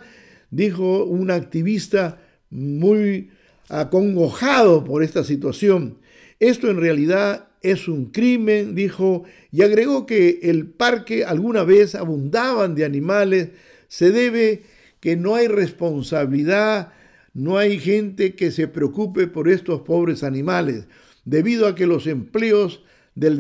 [0.52, 3.30] dijo un activista muy
[3.70, 5.98] acongojado por esta situación.
[6.40, 12.76] Esto en realidad es un crimen, dijo, y agregó que el parque alguna vez abundaban
[12.76, 13.50] de animales,
[13.88, 14.64] se debe
[15.00, 16.94] que no hay responsabilidad,
[17.34, 20.88] no hay gente que se preocupe por estos pobres animales,
[21.26, 22.84] debido a que los empleos
[23.16, 23.40] del,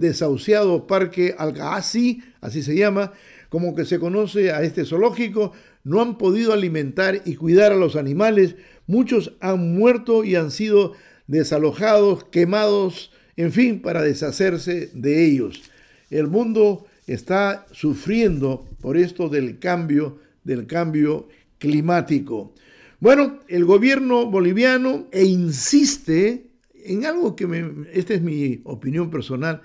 [0.00, 3.12] desahuciado parque Al-Ghazi, así se llama,
[3.48, 5.52] como que se conoce a este zoológico,
[5.86, 8.56] no han podido alimentar y cuidar a los animales,
[8.88, 10.94] muchos han muerto y han sido
[11.28, 15.62] desalojados, quemados, en fin, para deshacerse de ellos.
[16.10, 22.52] El mundo está sufriendo por esto del cambio, del cambio climático.
[22.98, 27.46] Bueno, el gobierno boliviano e insiste en algo que
[27.92, 29.62] esta es mi opinión personal,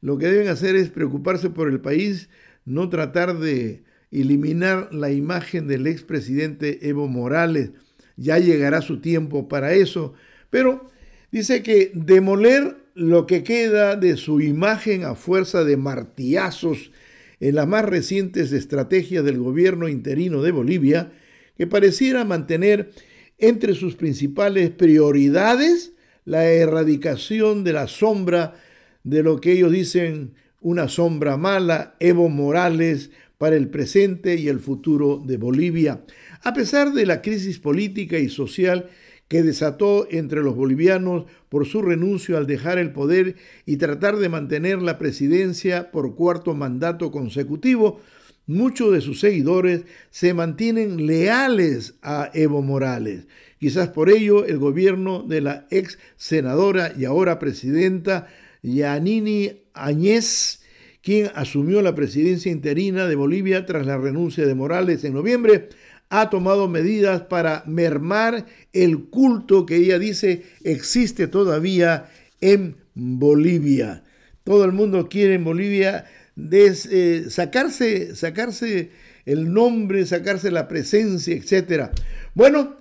[0.00, 2.28] lo que deben hacer es preocuparse por el país,
[2.64, 3.84] no tratar de
[4.20, 7.70] eliminar la imagen del expresidente Evo Morales.
[8.16, 10.14] Ya llegará su tiempo para eso,
[10.50, 10.90] pero
[11.32, 16.92] dice que demoler lo que queda de su imagen a fuerza de martillazos
[17.40, 21.12] en las más recientes estrategias del gobierno interino de Bolivia,
[21.56, 22.90] que pareciera mantener
[23.38, 25.92] entre sus principales prioridades
[26.24, 28.54] la erradicación de la sombra
[29.02, 34.60] de lo que ellos dicen una sombra mala, Evo Morales, para el presente y el
[34.60, 36.04] futuro de Bolivia,
[36.42, 38.90] a pesar de la crisis política y social
[39.28, 44.28] que desató entre los bolivianos por su renuncio al dejar el poder y tratar de
[44.28, 48.00] mantener la presidencia por cuarto mandato consecutivo,
[48.46, 53.26] muchos de sus seguidores se mantienen leales a Evo Morales.
[53.58, 58.28] Quizás por ello el gobierno de la ex senadora y ahora presidenta
[58.62, 60.60] Yanini Añez
[61.04, 65.68] quien asumió la presidencia interina de Bolivia tras la renuncia de Morales en noviembre,
[66.08, 72.08] ha tomado medidas para mermar el culto que ella dice existe todavía
[72.40, 74.02] en Bolivia.
[74.44, 78.90] Todo el mundo quiere en Bolivia eh, sacarse, sacarse
[79.26, 81.90] el nombre, sacarse la presencia, etc.
[82.32, 82.76] Bueno,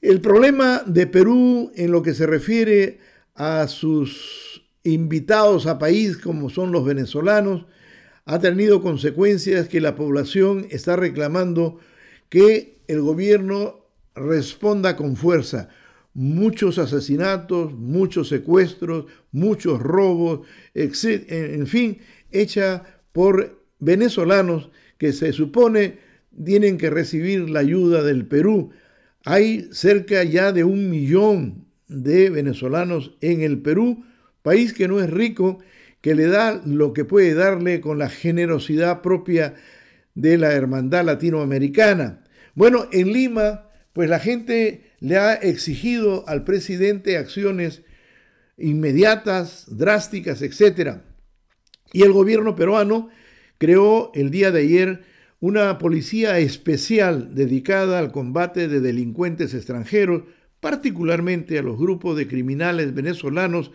[0.00, 2.98] el problema de Perú en lo que se refiere
[3.36, 4.47] a sus
[4.84, 7.66] invitados a país, como son los venezolanos,
[8.24, 11.78] ha tenido consecuencias que la población está reclamando
[12.28, 15.68] que el gobierno responda con fuerza.
[16.14, 21.98] Muchos asesinatos, muchos secuestros, muchos robos, en fin,
[22.30, 25.98] hecha por venezolanos que se supone
[26.44, 28.70] tienen que recibir la ayuda del Perú.
[29.24, 34.04] Hay cerca ya de un millón de venezolanos en el Perú,
[34.42, 35.58] país que no es rico,
[36.00, 39.54] que le da lo que puede darle con la generosidad propia
[40.14, 42.24] de la hermandad latinoamericana.
[42.54, 47.82] Bueno, en Lima, pues la gente le ha exigido al presidente acciones
[48.56, 50.98] inmediatas, drásticas, etc.
[51.92, 53.08] Y el gobierno peruano
[53.58, 55.02] creó el día de ayer
[55.40, 60.24] una policía especial dedicada al combate de delincuentes extranjeros,
[60.60, 63.70] particularmente a los grupos de criminales venezolanos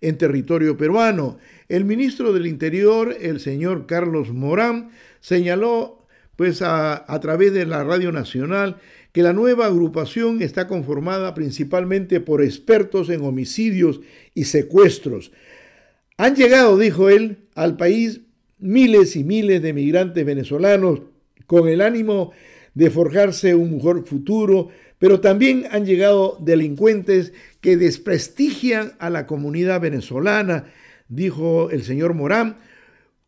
[0.00, 1.38] en territorio peruano.
[1.68, 4.90] El ministro del Interior, el señor Carlos Morán,
[5.20, 8.76] señaló pues a, a, través de la Radio Nacional
[9.12, 14.00] que la nueva agrupación está conformada principalmente por expertos en homicidios
[14.34, 15.32] y secuestros.
[16.18, 18.20] Han llegado, dijo él, al país
[18.58, 21.00] miles y miles de migrantes venezolanos
[21.46, 22.32] con el ánimo
[22.74, 24.68] de forjarse un mejor futuro,
[24.98, 30.72] pero también han llegado delincuentes que desprestigian a la comunidad venezolana,
[31.08, 32.58] dijo el señor Morán,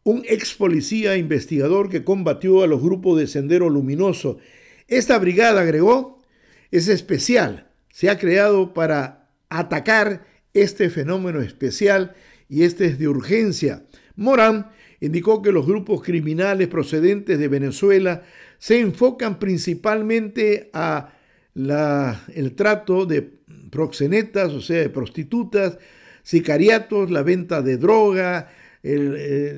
[0.04, 4.38] un ex policía investigador que combatió a los grupos de Sendero Luminoso.
[4.86, 6.22] Esta brigada, agregó,
[6.70, 12.14] es especial, se ha creado para atacar este fenómeno especial
[12.48, 13.84] y este es de urgencia.
[14.16, 18.22] Morán indicó que los grupos criminales procedentes de Venezuela
[18.58, 21.17] se enfocan principalmente a
[21.58, 23.22] la, el trato de
[23.70, 25.78] proxenetas, o sea, de prostitutas,
[26.22, 28.48] sicariatos, la venta de droga,
[28.84, 29.16] el,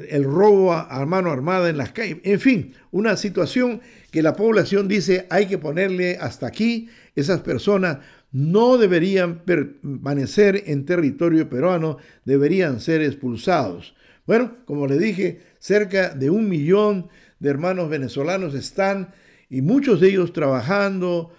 [0.09, 4.89] el, robo a, mano armada en las calles, en fin, una situación que la población
[4.89, 7.99] dice hay que ponerle hasta aquí, esas personas
[8.33, 13.95] no deberían permanecer en territorio peruano, deberían ser expulsados.
[14.27, 17.09] Bueno, como le dije, cerca de un millón
[17.41, 19.13] de hermanos venezolanos están
[19.51, 21.33] y muchos de ellos trabajando,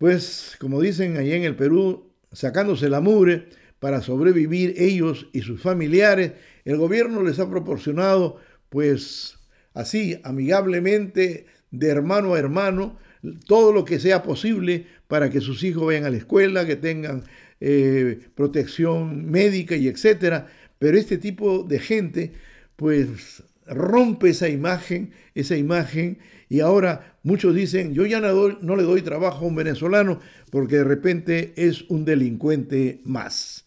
[0.00, 5.60] pues como dicen allá en el Perú, sacándose la mugre para sobrevivir ellos y sus
[5.60, 6.32] familiares.
[6.64, 8.38] El gobierno les ha proporcionado,
[8.70, 9.38] pues
[9.74, 12.98] así, amigablemente, de hermano a hermano,
[13.46, 17.24] todo lo que sea posible para que sus hijos vayan a la escuela, que tengan
[17.60, 20.48] eh, protección médica y etcétera.
[20.78, 22.32] Pero este tipo de gente,
[22.76, 26.20] pues rompe esa imagen, esa imagen,
[26.50, 30.18] y ahora muchos dicen, yo ya no, le doy trabajo a un venezolano
[30.50, 33.66] porque de repente es un delincuente más.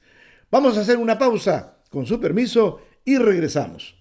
[0.51, 3.95] Vamos a hacer una pausa, con su permiso, y regresamos.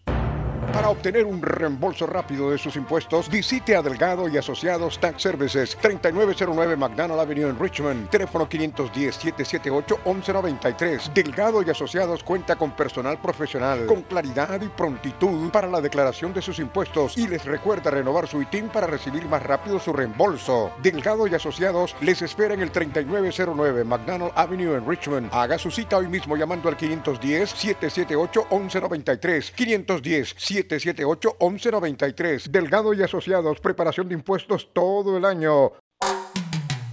[0.73, 5.77] Para obtener un reembolso rápido de sus impuestos, visite a Delgado y Asociados Tax Services,
[5.83, 11.13] 3909 McDonald Avenue en Richmond, teléfono 510-778-1193.
[11.13, 16.41] Delgado y Asociados cuenta con personal profesional, con claridad y prontitud para la declaración de
[16.41, 20.73] sus impuestos y les recuerda renovar su ITIN para recibir más rápido su reembolso.
[20.83, 25.29] Delgado y Asociados les espera en el 3909 McDonald Avenue en Richmond.
[25.33, 29.53] Haga su cita hoy mismo llamando al 510-778-1193.
[29.53, 32.51] 510 778-1193.
[32.51, 35.73] Delgado y Asociados, preparación de impuestos todo el año.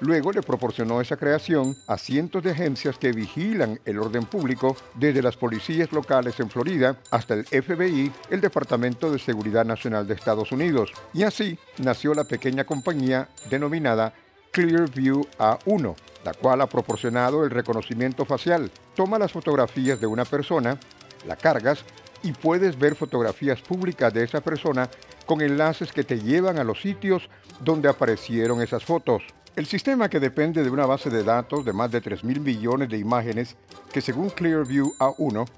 [0.00, 5.22] Luego le proporcionó esa creación a cientos de agencias que vigilan el orden público, desde
[5.22, 10.52] las policías locales en Florida hasta el FBI, el Departamento de Seguridad Nacional de Estados
[10.52, 10.92] Unidos.
[11.14, 14.12] Y así nació la pequeña compañía denominada
[14.50, 15.94] Clearview A1,
[16.24, 18.70] la cual ha proporcionado el reconocimiento facial.
[18.94, 20.78] Toma las fotografías de una persona,
[21.26, 21.84] la cargas
[22.22, 24.90] y puedes ver fotografías públicas de esa persona
[25.24, 27.28] con enlaces que te llevan a los sitios
[27.60, 29.22] donde aparecieron esas fotos.
[29.56, 32.98] El sistema que depende de una base de datos de más de 3.000 millones de
[32.98, 33.56] imágenes
[33.90, 35.48] que según Clearview A1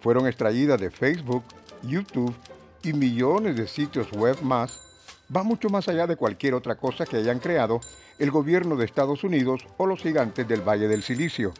[0.00, 1.42] fueron extraídas de Facebook,
[1.82, 2.32] YouTube
[2.84, 4.78] y millones de sitios web más,
[5.34, 7.80] va mucho más allá de cualquier otra cosa que hayan creado
[8.20, 11.52] el gobierno de Estados Unidos o los gigantes del Valle del Silicio.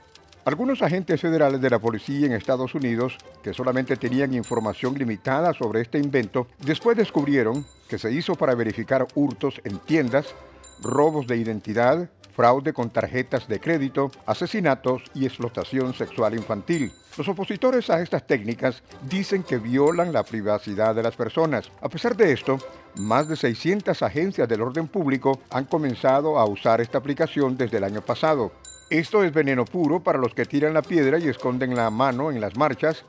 [0.44, 5.80] Algunos agentes federales de la policía en Estados Unidos, que solamente tenían información limitada sobre
[5.80, 10.34] este invento, después descubrieron que se hizo para verificar hurtos en tiendas,
[10.82, 16.90] robos de identidad, fraude con tarjetas de crédito, asesinatos y explotación sexual infantil.
[17.18, 21.70] Los opositores a estas técnicas dicen que violan la privacidad de las personas.
[21.82, 22.58] A pesar de esto,
[22.96, 27.84] más de 600 agencias del orden público han comenzado a usar esta aplicación desde el
[27.84, 28.52] año pasado.
[28.88, 32.40] Esto es veneno puro para los que tiran la piedra y esconden la mano en
[32.40, 33.04] las marchas,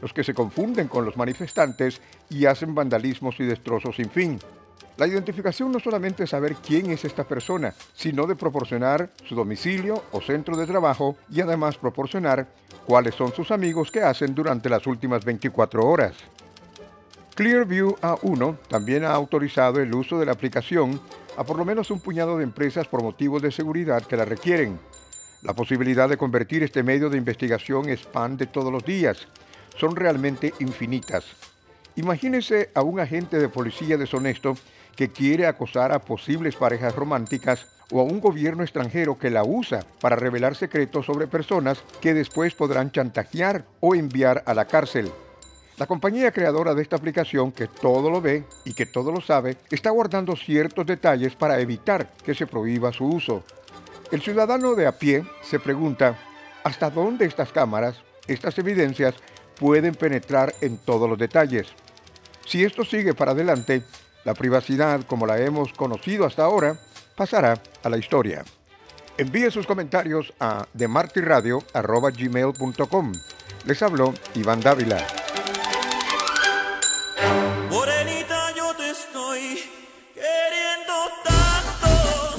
[0.00, 2.00] los que se confunden con los manifestantes
[2.30, 4.38] y hacen vandalismos y destrozos sin fin.
[4.96, 10.04] La identificación no solamente es saber quién es esta persona, sino de proporcionar su domicilio
[10.12, 12.48] o centro de trabajo y además proporcionar
[12.86, 16.14] cuáles son sus amigos que hacen durante las últimas 24 horas.
[17.34, 20.98] Clearview A1 también ha autorizado el uso de la aplicación
[21.36, 24.80] a por lo menos un puñado de empresas por motivos de seguridad que la requieren.
[25.42, 29.28] La posibilidad de convertir este medio de investigación en spam de todos los días
[29.76, 31.55] son realmente infinitas.
[31.96, 34.54] Imagínese a un agente de policía deshonesto
[34.94, 39.82] que quiere acosar a posibles parejas románticas o a un gobierno extranjero que la usa
[40.00, 45.10] para revelar secretos sobre personas que después podrán chantajear o enviar a la cárcel.
[45.78, 49.56] La compañía creadora de esta aplicación, que todo lo ve y que todo lo sabe,
[49.70, 53.42] está guardando ciertos detalles para evitar que se prohíba su uso.
[54.10, 56.18] El ciudadano de a pie se pregunta,
[56.62, 59.14] ¿hasta dónde estas cámaras, estas evidencias,
[59.58, 61.74] pueden penetrar en todos los detalles?
[62.46, 63.82] Si esto sigue para adelante,
[64.24, 66.78] la privacidad, como la hemos conocido hasta ahora,
[67.16, 68.44] pasará a la historia.
[69.18, 73.12] Envíe sus comentarios a demartiradio.com.
[73.64, 75.04] Les habló Iván Dávila.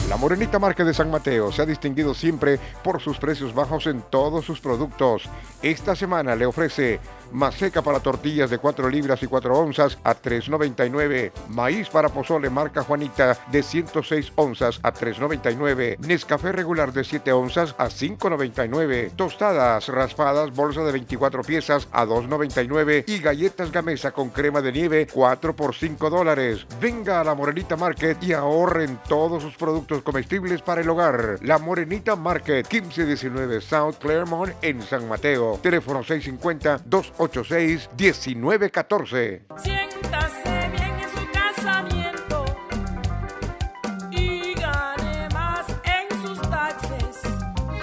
[0.08, 4.02] La Morenita Marca de San Mateo se ha distinguido siempre por sus precios bajos en
[4.04, 5.24] todos sus productos.
[5.62, 7.02] Esta semana le ofrece
[7.32, 12.84] maseca para tortillas de 4 libras y 4 onzas a 3.99, maíz para pozole marca
[12.84, 20.54] Juanita de 106 onzas a 3.99, Nescafé regular de 7 onzas a 5.99, tostadas raspadas
[20.54, 25.76] bolsa de 24 piezas a 2.99 y galletas Gamesa con crema de nieve 4 por
[25.76, 26.66] 5 dólares.
[26.80, 31.40] Venga a la Morenita Market y ahorren todos sus productos comestibles para el hogar.
[31.42, 35.60] La Morenita Market, 1519 South Claremont en San Mateo.
[35.62, 36.80] Teléfono 650
[37.18, 37.90] 286
[38.36, 39.42] 1914.
[39.58, 42.46] Siéntase bien en su casamiento
[44.12, 47.22] y gane más en sus taxes.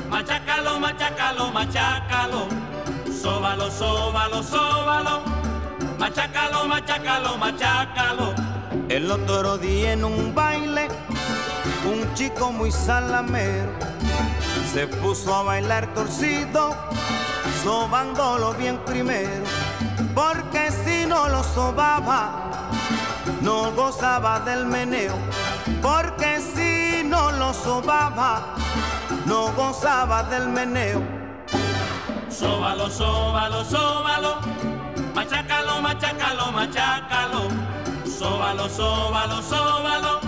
[0.08, 2.46] machácalo, machácalo, machácalo.
[3.20, 5.22] Sóbalo, sóbalo, sóbalo,
[5.98, 8.43] machácalo, machácalo, machácalo.
[8.88, 10.88] El otro día en un baile,
[11.90, 13.72] un chico muy salamero
[14.74, 16.74] se puso a bailar torcido,
[17.62, 19.44] sobándolo bien primero,
[20.14, 22.68] porque si no lo sobaba,
[23.40, 25.14] no gozaba del meneo,
[25.80, 28.56] porque si no lo sobaba,
[29.26, 31.00] no gozaba del meneo.
[32.28, 34.40] Sóbalo, sóbalo, sóbalo,
[35.14, 37.63] machácalo, machácalo, machácalo.
[38.24, 40.20] Sóbalo, sóbalo, sóbalo,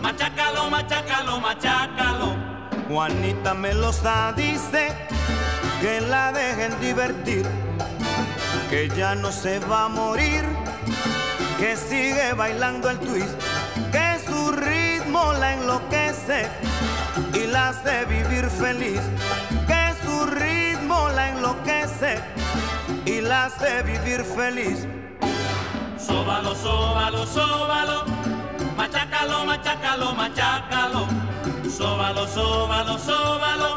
[0.00, 2.36] machácalo, machácalo, machácalo.
[2.88, 4.94] Juanita Melosa dice
[5.80, 7.44] que la dejen divertir,
[8.70, 10.44] que ya no se va a morir,
[11.58, 13.34] que sigue bailando el twist,
[13.90, 16.48] que su ritmo la enloquece
[17.32, 19.00] y la hace vivir feliz,
[19.66, 22.20] que su ritmo la enloquece
[23.04, 24.86] y la hace vivir feliz.
[26.04, 28.04] Sóbalo, sóbalo, sóbalo,
[28.76, 31.08] machácalo, machácalo, machácalo.
[31.64, 33.70] Sóbalo, sóbalo, sóbalo,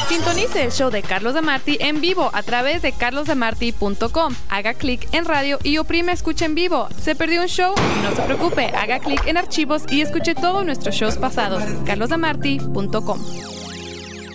[0.08, 4.34] Sintonice el show de Carlos de Marti en vivo a través de carlosdemarti.com.
[4.48, 6.88] Haga clic en radio y oprime escucha en vivo.
[7.00, 7.74] ¿Se perdió un show?
[8.02, 11.62] No se preocupe, haga clic en archivos y escuche todos nuestros shows pasados.
[11.86, 13.20] carlosdemarti.com.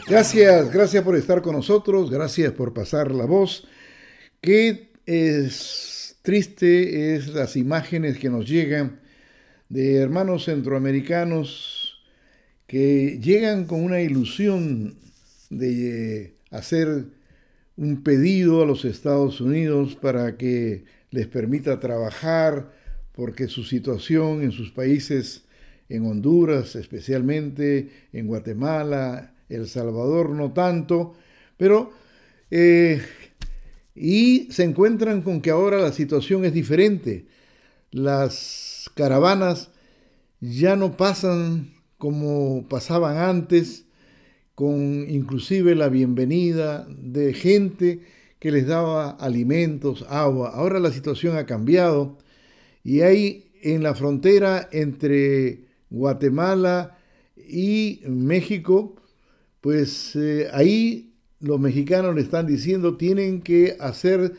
[0.07, 3.67] Gracias, gracias por estar con nosotros, gracias por pasar la voz.
[4.41, 8.99] Qué es triste es las imágenes que nos llegan
[9.69, 12.01] de hermanos centroamericanos
[12.67, 14.95] que llegan con una ilusión
[15.49, 17.05] de hacer
[17.77, 22.71] un pedido a los Estados Unidos para que les permita trabajar,
[23.13, 25.45] porque su situación en sus países,
[25.87, 31.15] en Honduras especialmente, en Guatemala, El Salvador no tanto,
[31.57, 31.91] pero...
[32.51, 33.01] Eh,
[34.01, 37.25] y se encuentran con que ahora la situación es diferente.
[37.91, 39.71] Las caravanas
[40.41, 43.85] ya no pasan como pasaban antes,
[44.55, 48.01] con inclusive la bienvenida de gente
[48.39, 50.49] que les daba alimentos, agua.
[50.49, 52.17] Ahora la situación ha cambiado
[52.83, 56.97] y hay en la frontera entre Guatemala
[57.35, 58.95] y México,
[59.61, 64.33] pues eh, ahí los mexicanos le están diciendo tienen que hacer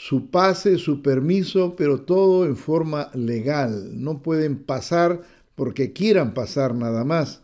[0.00, 4.02] su pase, su permiso, pero todo en forma legal.
[4.02, 5.20] No pueden pasar
[5.54, 7.42] porque quieran pasar nada más.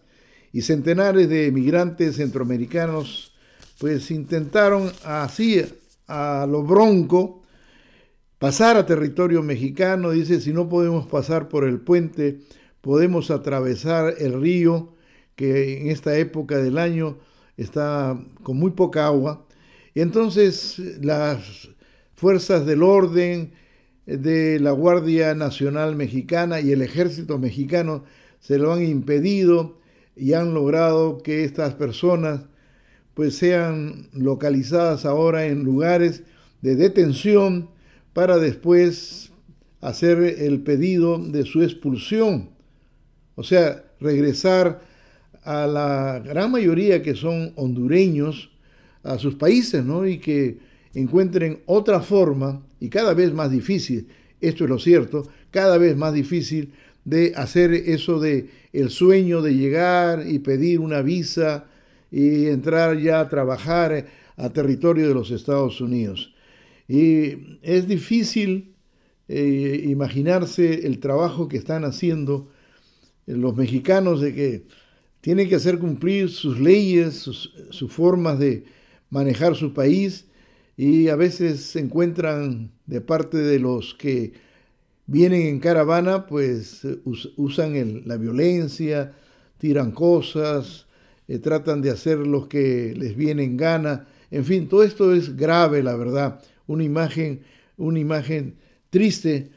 [0.54, 3.34] Y centenares de migrantes centroamericanos
[3.78, 5.62] pues intentaron así
[6.08, 7.42] a lo bronco
[8.38, 10.12] pasar a territorio mexicano.
[10.12, 12.40] Dice, si no podemos pasar por el puente,
[12.80, 14.94] podemos atravesar el río
[15.34, 17.18] que en esta época del año
[17.58, 19.46] está con muy poca agua.
[19.92, 21.75] Y entonces las
[22.16, 23.52] fuerzas del orden
[24.06, 28.04] de la Guardia Nacional Mexicana y el ejército mexicano
[28.40, 29.78] se lo han impedido
[30.16, 32.40] y han logrado que estas personas
[33.14, 36.22] pues sean localizadas ahora en lugares
[36.62, 37.70] de detención
[38.12, 39.32] para después
[39.80, 42.50] hacer el pedido de su expulsión.
[43.34, 44.82] O sea, regresar
[45.44, 48.50] a la gran mayoría que son hondureños
[49.02, 50.06] a sus países, ¿no?
[50.06, 50.58] Y que
[50.96, 54.08] encuentren otra forma, y cada vez más difícil,
[54.40, 56.72] esto es lo cierto, cada vez más difícil
[57.04, 61.66] de hacer eso de el sueño de llegar y pedir una visa
[62.10, 66.34] y entrar ya a trabajar a territorio de los Estados Unidos.
[66.88, 68.74] Y es difícil
[69.28, 72.50] eh, imaginarse el trabajo que están haciendo
[73.26, 74.66] los mexicanos de que
[75.20, 78.64] tienen que hacer cumplir sus leyes, sus formas de
[79.10, 80.26] manejar su país
[80.76, 84.34] y a veces se encuentran de parte de los que
[85.06, 86.86] vienen en caravana, pues
[87.36, 89.14] usan la violencia,
[89.58, 90.86] tiran cosas,
[91.28, 94.06] eh, tratan de hacer lo que les viene en gana.
[94.30, 96.42] En fin, todo esto es grave, la verdad.
[96.66, 97.42] Una imagen,
[97.76, 98.56] una imagen
[98.90, 99.50] triste.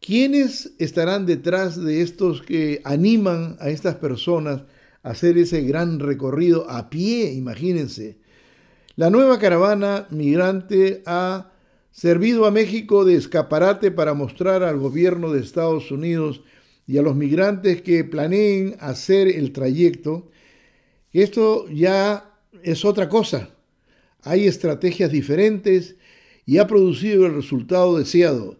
[0.00, 4.62] ¿Quiénes estarán detrás de estos que animan a estas personas
[5.02, 7.32] a hacer ese gran recorrido a pie?
[7.32, 8.18] Imagínense.
[8.96, 11.50] La nueva caravana migrante ha
[11.90, 16.42] servido a México de escaparate para mostrar al gobierno de Estados Unidos
[16.86, 20.30] y a los migrantes que planeen hacer el trayecto,
[21.12, 23.50] esto ya es otra cosa.
[24.22, 25.96] Hay estrategias diferentes
[26.46, 28.58] y ha producido el resultado deseado,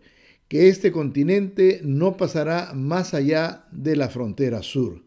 [0.48, 5.00] que este continente no pasará más allá de la frontera sur.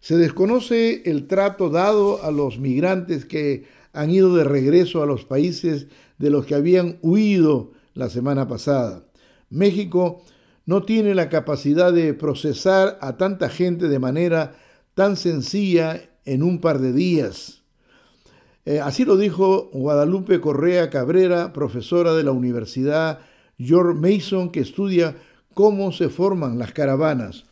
[0.00, 5.24] Se desconoce el trato dado a los migrantes que han ido de regreso a los
[5.24, 5.88] países
[6.18, 9.04] de los que habían huido la semana pasada.
[9.50, 10.22] México
[10.64, 14.56] no tiene la capacidad de procesar a tanta gente de manera
[14.94, 17.62] tan sencilla en un par de días.
[18.64, 23.18] Eh, así lo dijo Guadalupe Correa Cabrera, profesora de la Universidad
[23.58, 25.16] George Mason, que estudia
[25.54, 27.44] cómo se forman las caravanas.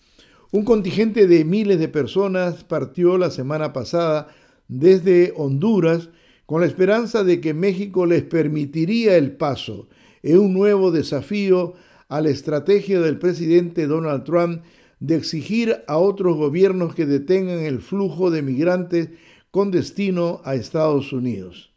[0.52, 4.28] Un contingente de miles de personas partió la semana pasada
[4.68, 6.08] desde Honduras
[6.50, 9.88] con la esperanza de que México les permitiría el paso
[10.20, 11.74] en un nuevo desafío
[12.08, 14.64] a la estrategia del presidente Donald Trump
[14.98, 19.10] de exigir a otros gobiernos que detengan el flujo de migrantes
[19.52, 21.72] con destino a Estados Unidos.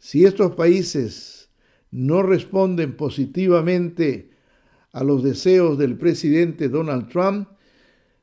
[0.00, 1.48] Si estos países
[1.92, 4.32] no responden positivamente
[4.90, 7.48] a los deseos del presidente Donald Trump,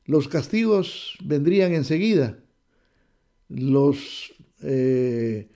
[0.04, 2.36] los castigos vendrían enseguida.
[3.48, 5.48] Los, eh,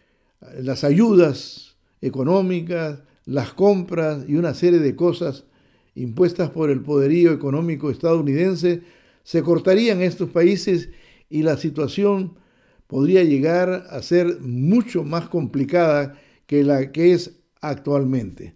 [0.61, 5.45] las ayudas económicas, las compras y una serie de cosas
[5.95, 8.83] impuestas por el poderío económico estadounidense
[9.25, 10.91] se cortarían estos países
[11.29, 12.37] y la situación
[12.87, 18.55] podría llegar a ser mucho más complicada que la que es actualmente.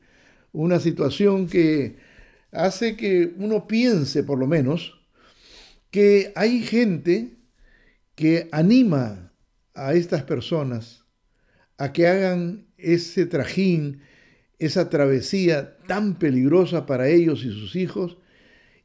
[0.52, 1.96] Una situación que
[2.52, 5.00] hace que uno piense, por lo menos,
[5.90, 7.36] que hay gente
[8.14, 9.32] que anima
[9.74, 10.99] a estas personas
[11.80, 14.02] a que hagan ese trajín,
[14.58, 18.18] esa travesía tan peligrosa para ellos y sus hijos,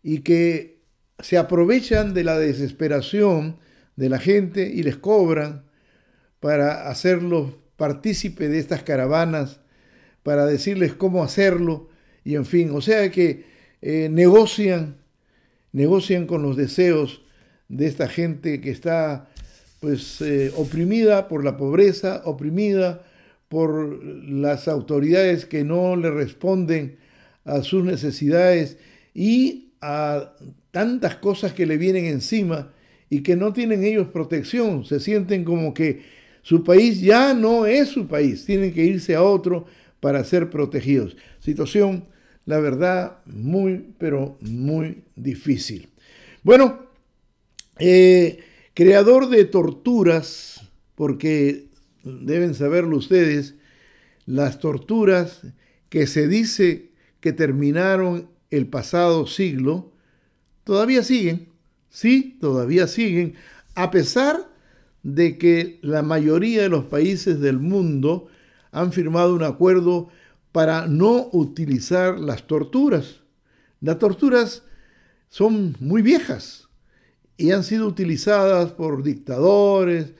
[0.01, 0.79] y que
[1.19, 3.57] se aprovechan de la desesperación
[3.97, 5.65] de la gente y les cobran
[6.39, 9.59] para hacerlos partícipe de estas caravanas,
[10.23, 11.89] para decirles cómo hacerlo,
[12.23, 13.43] y en fin, o sea que
[13.81, 15.01] eh, negocian,
[15.73, 17.25] negocian con los deseos
[17.67, 19.27] de esta gente que está
[19.85, 23.05] pues eh, oprimida por la pobreza, oprimida
[23.49, 26.97] por las autoridades que no le responden
[27.43, 28.79] a sus necesidades
[29.13, 30.33] y a
[30.71, 32.73] tantas cosas que le vienen encima
[33.11, 36.01] y que no tienen ellos protección, se sienten como que
[36.41, 39.67] su país ya no es su país, tienen que irse a otro
[39.99, 41.15] para ser protegidos.
[41.41, 42.05] Situación,
[42.47, 45.89] la verdad, muy, pero muy difícil.
[46.41, 46.87] Bueno,
[47.77, 48.39] eh,
[48.75, 50.61] creador de torturas,
[50.95, 51.69] porque
[52.03, 53.55] deben saberlo ustedes,
[54.25, 55.41] las torturas
[55.89, 59.93] que se dice que terminaron el pasado siglo,
[60.65, 61.47] todavía siguen,
[61.89, 63.35] sí, todavía siguen,
[63.75, 64.51] a pesar
[65.03, 68.27] de que la mayoría de los países del mundo
[68.71, 70.09] han firmado un acuerdo
[70.51, 73.21] para no utilizar las torturas.
[73.79, 74.63] Las torturas
[75.29, 76.64] son muy viejas
[77.37, 80.13] y han sido utilizadas por dictadores,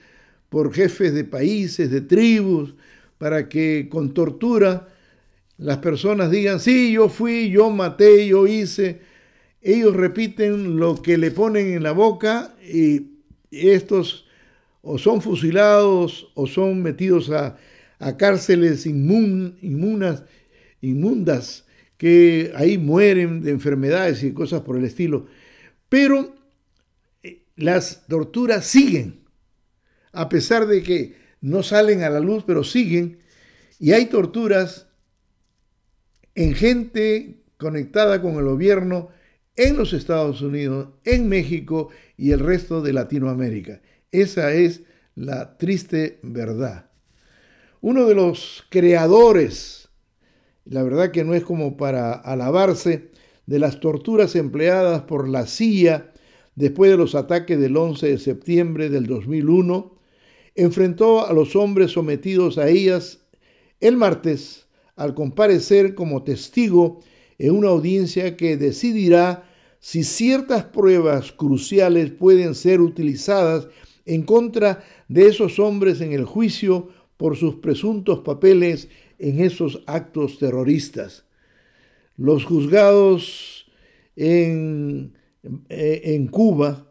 [0.48, 2.74] por jefes de países, de tribus,
[3.18, 4.88] para que con tortura
[5.58, 9.00] las personas digan, sí, yo fui, yo maté, yo hice.
[9.62, 13.16] Ellos repiten lo que le ponen en la boca y
[13.50, 14.26] estos
[14.88, 17.56] o son fusilados o son metidos a,
[18.18, 20.22] cárceles inmundas,
[21.96, 25.26] que ahí mueren de enfermedades y cosas por el estilo.
[25.88, 26.35] Pero
[27.56, 29.26] las torturas siguen
[30.12, 33.18] a pesar de que no salen a la luz, pero siguen,
[33.78, 34.86] y hay torturas
[36.34, 39.10] en gente conectada con el gobierno
[39.56, 43.82] en los Estados Unidos, en México y el resto de Latinoamérica.
[44.10, 44.82] Esa es
[45.14, 46.90] la triste verdad.
[47.82, 49.86] Uno de los creadores
[50.66, 53.10] la verdad que no es como para alabarse
[53.46, 56.12] de las torturas empleadas por la CIA
[56.56, 59.94] después de los ataques del 11 de septiembre del 2001,
[60.56, 63.20] enfrentó a los hombres sometidos a ellas
[63.78, 67.00] el martes al comparecer como testigo
[67.38, 69.48] en una audiencia que decidirá
[69.78, 73.68] si ciertas pruebas cruciales pueden ser utilizadas
[74.06, 78.88] en contra de esos hombres en el juicio por sus presuntos papeles
[79.18, 81.24] en esos actos terroristas.
[82.16, 83.66] Los juzgados
[84.16, 85.12] en,
[85.68, 86.86] en Cuba,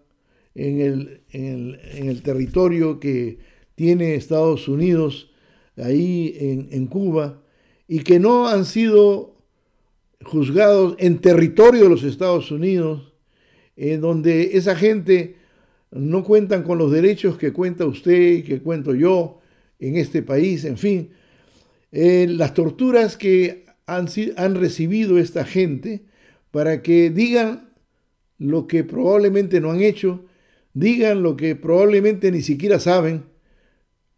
[0.54, 3.40] en el, en, el, territorio que
[3.76, 5.32] tiene Estados Unidos,
[5.78, 7.42] ahí en, en Cuba,
[7.88, 9.36] y que no han sido
[10.24, 13.14] juzgados en territorio de los Estados Unidos,
[13.76, 15.36] en donde esa gente
[15.92, 19.40] no cuentan con los derechos que cuenta usted y que cuento yo
[19.80, 21.10] en este país, en fin,
[21.92, 26.06] eh, las torturas que han, han recibido esta gente
[26.52, 27.70] para que digan
[28.38, 30.26] lo que probablemente no han hecho,
[30.74, 33.24] digan lo que probablemente ni siquiera saben,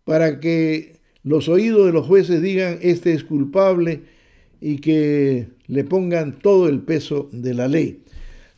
[0.04, 4.04] para que los oídos de los jueces digan este es culpable
[4.62, 8.04] y que le pongan todo el peso de la ley.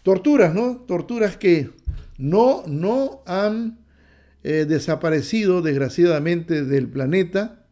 [0.03, 0.78] Torturas, ¿no?
[0.88, 1.70] Torturas que
[2.18, 3.80] no, no han
[4.43, 7.66] eh, desaparecido desgraciadamente del planeta.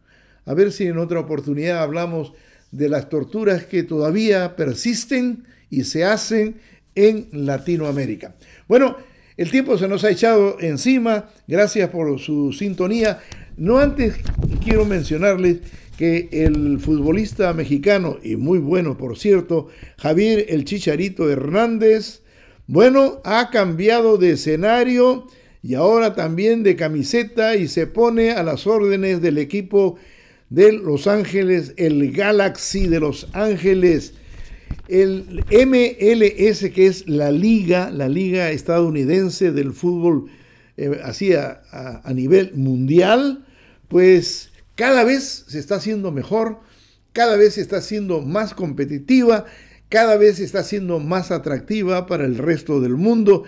[0.46, 2.34] A ver si en otra oportunidad hablamos
[2.72, 6.58] de las torturas que todavía persisten y se hacen
[6.98, 8.36] en Latinoamérica.
[8.68, 8.98] Bueno,
[9.38, 11.30] el tiempo se nos ha echado encima.
[11.48, 13.20] Gracias por su sintonía.
[13.56, 14.16] No antes
[14.64, 15.60] quiero mencionarles
[15.96, 19.68] que el futbolista mexicano, y muy bueno por cierto,
[19.98, 22.22] Javier el Chicharito Hernández,
[22.68, 25.28] bueno, ha cambiado de escenario
[25.64, 29.98] y ahora también de camiseta y se pone a las órdenes del equipo
[30.50, 34.14] de Los Ángeles, el Galaxy de Los Ángeles,
[34.88, 40.30] el MLS que es la liga, la liga estadounidense del fútbol
[40.78, 43.46] eh, así a, a nivel mundial,
[43.88, 46.60] pues cada vez se está haciendo mejor,
[47.14, 49.46] cada vez se está haciendo más competitiva,
[49.90, 53.44] cada vez se está haciendo más atractiva para el resto del mundo.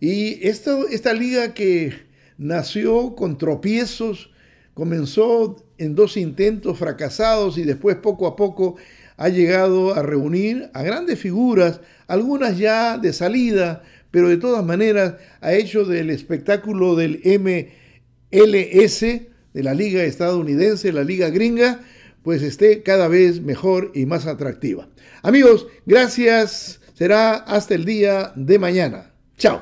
[0.00, 1.92] Y esto, esta liga que
[2.38, 4.30] nació con tropiezos,
[4.74, 8.76] comenzó en dos intentos fracasados y después poco a poco
[9.16, 15.14] ha llegado a reunir a grandes figuras, algunas ya de salida, pero de todas maneras
[15.40, 21.80] ha hecho del espectáculo del MLS, de la liga estadounidense, la liga gringa,
[22.22, 24.88] pues esté cada vez mejor y más atractiva.
[25.22, 26.80] Amigos, gracias.
[26.94, 29.12] Será hasta el día de mañana.
[29.36, 29.60] Chao.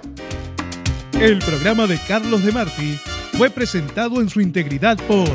[1.21, 2.99] El programa de Carlos de Marti
[3.37, 5.29] fue presentado en su integridad por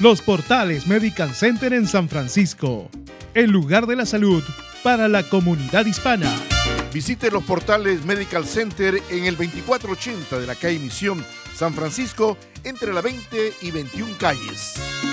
[0.00, 2.88] los portales Medical Center en San Francisco,
[3.34, 4.42] el lugar de la salud
[4.82, 6.34] para la comunidad hispana.
[6.92, 11.24] Visite los portales Medical Center en el 2480 de la calle Misión,
[11.54, 15.09] San Francisco, entre la 20 y 21 calles.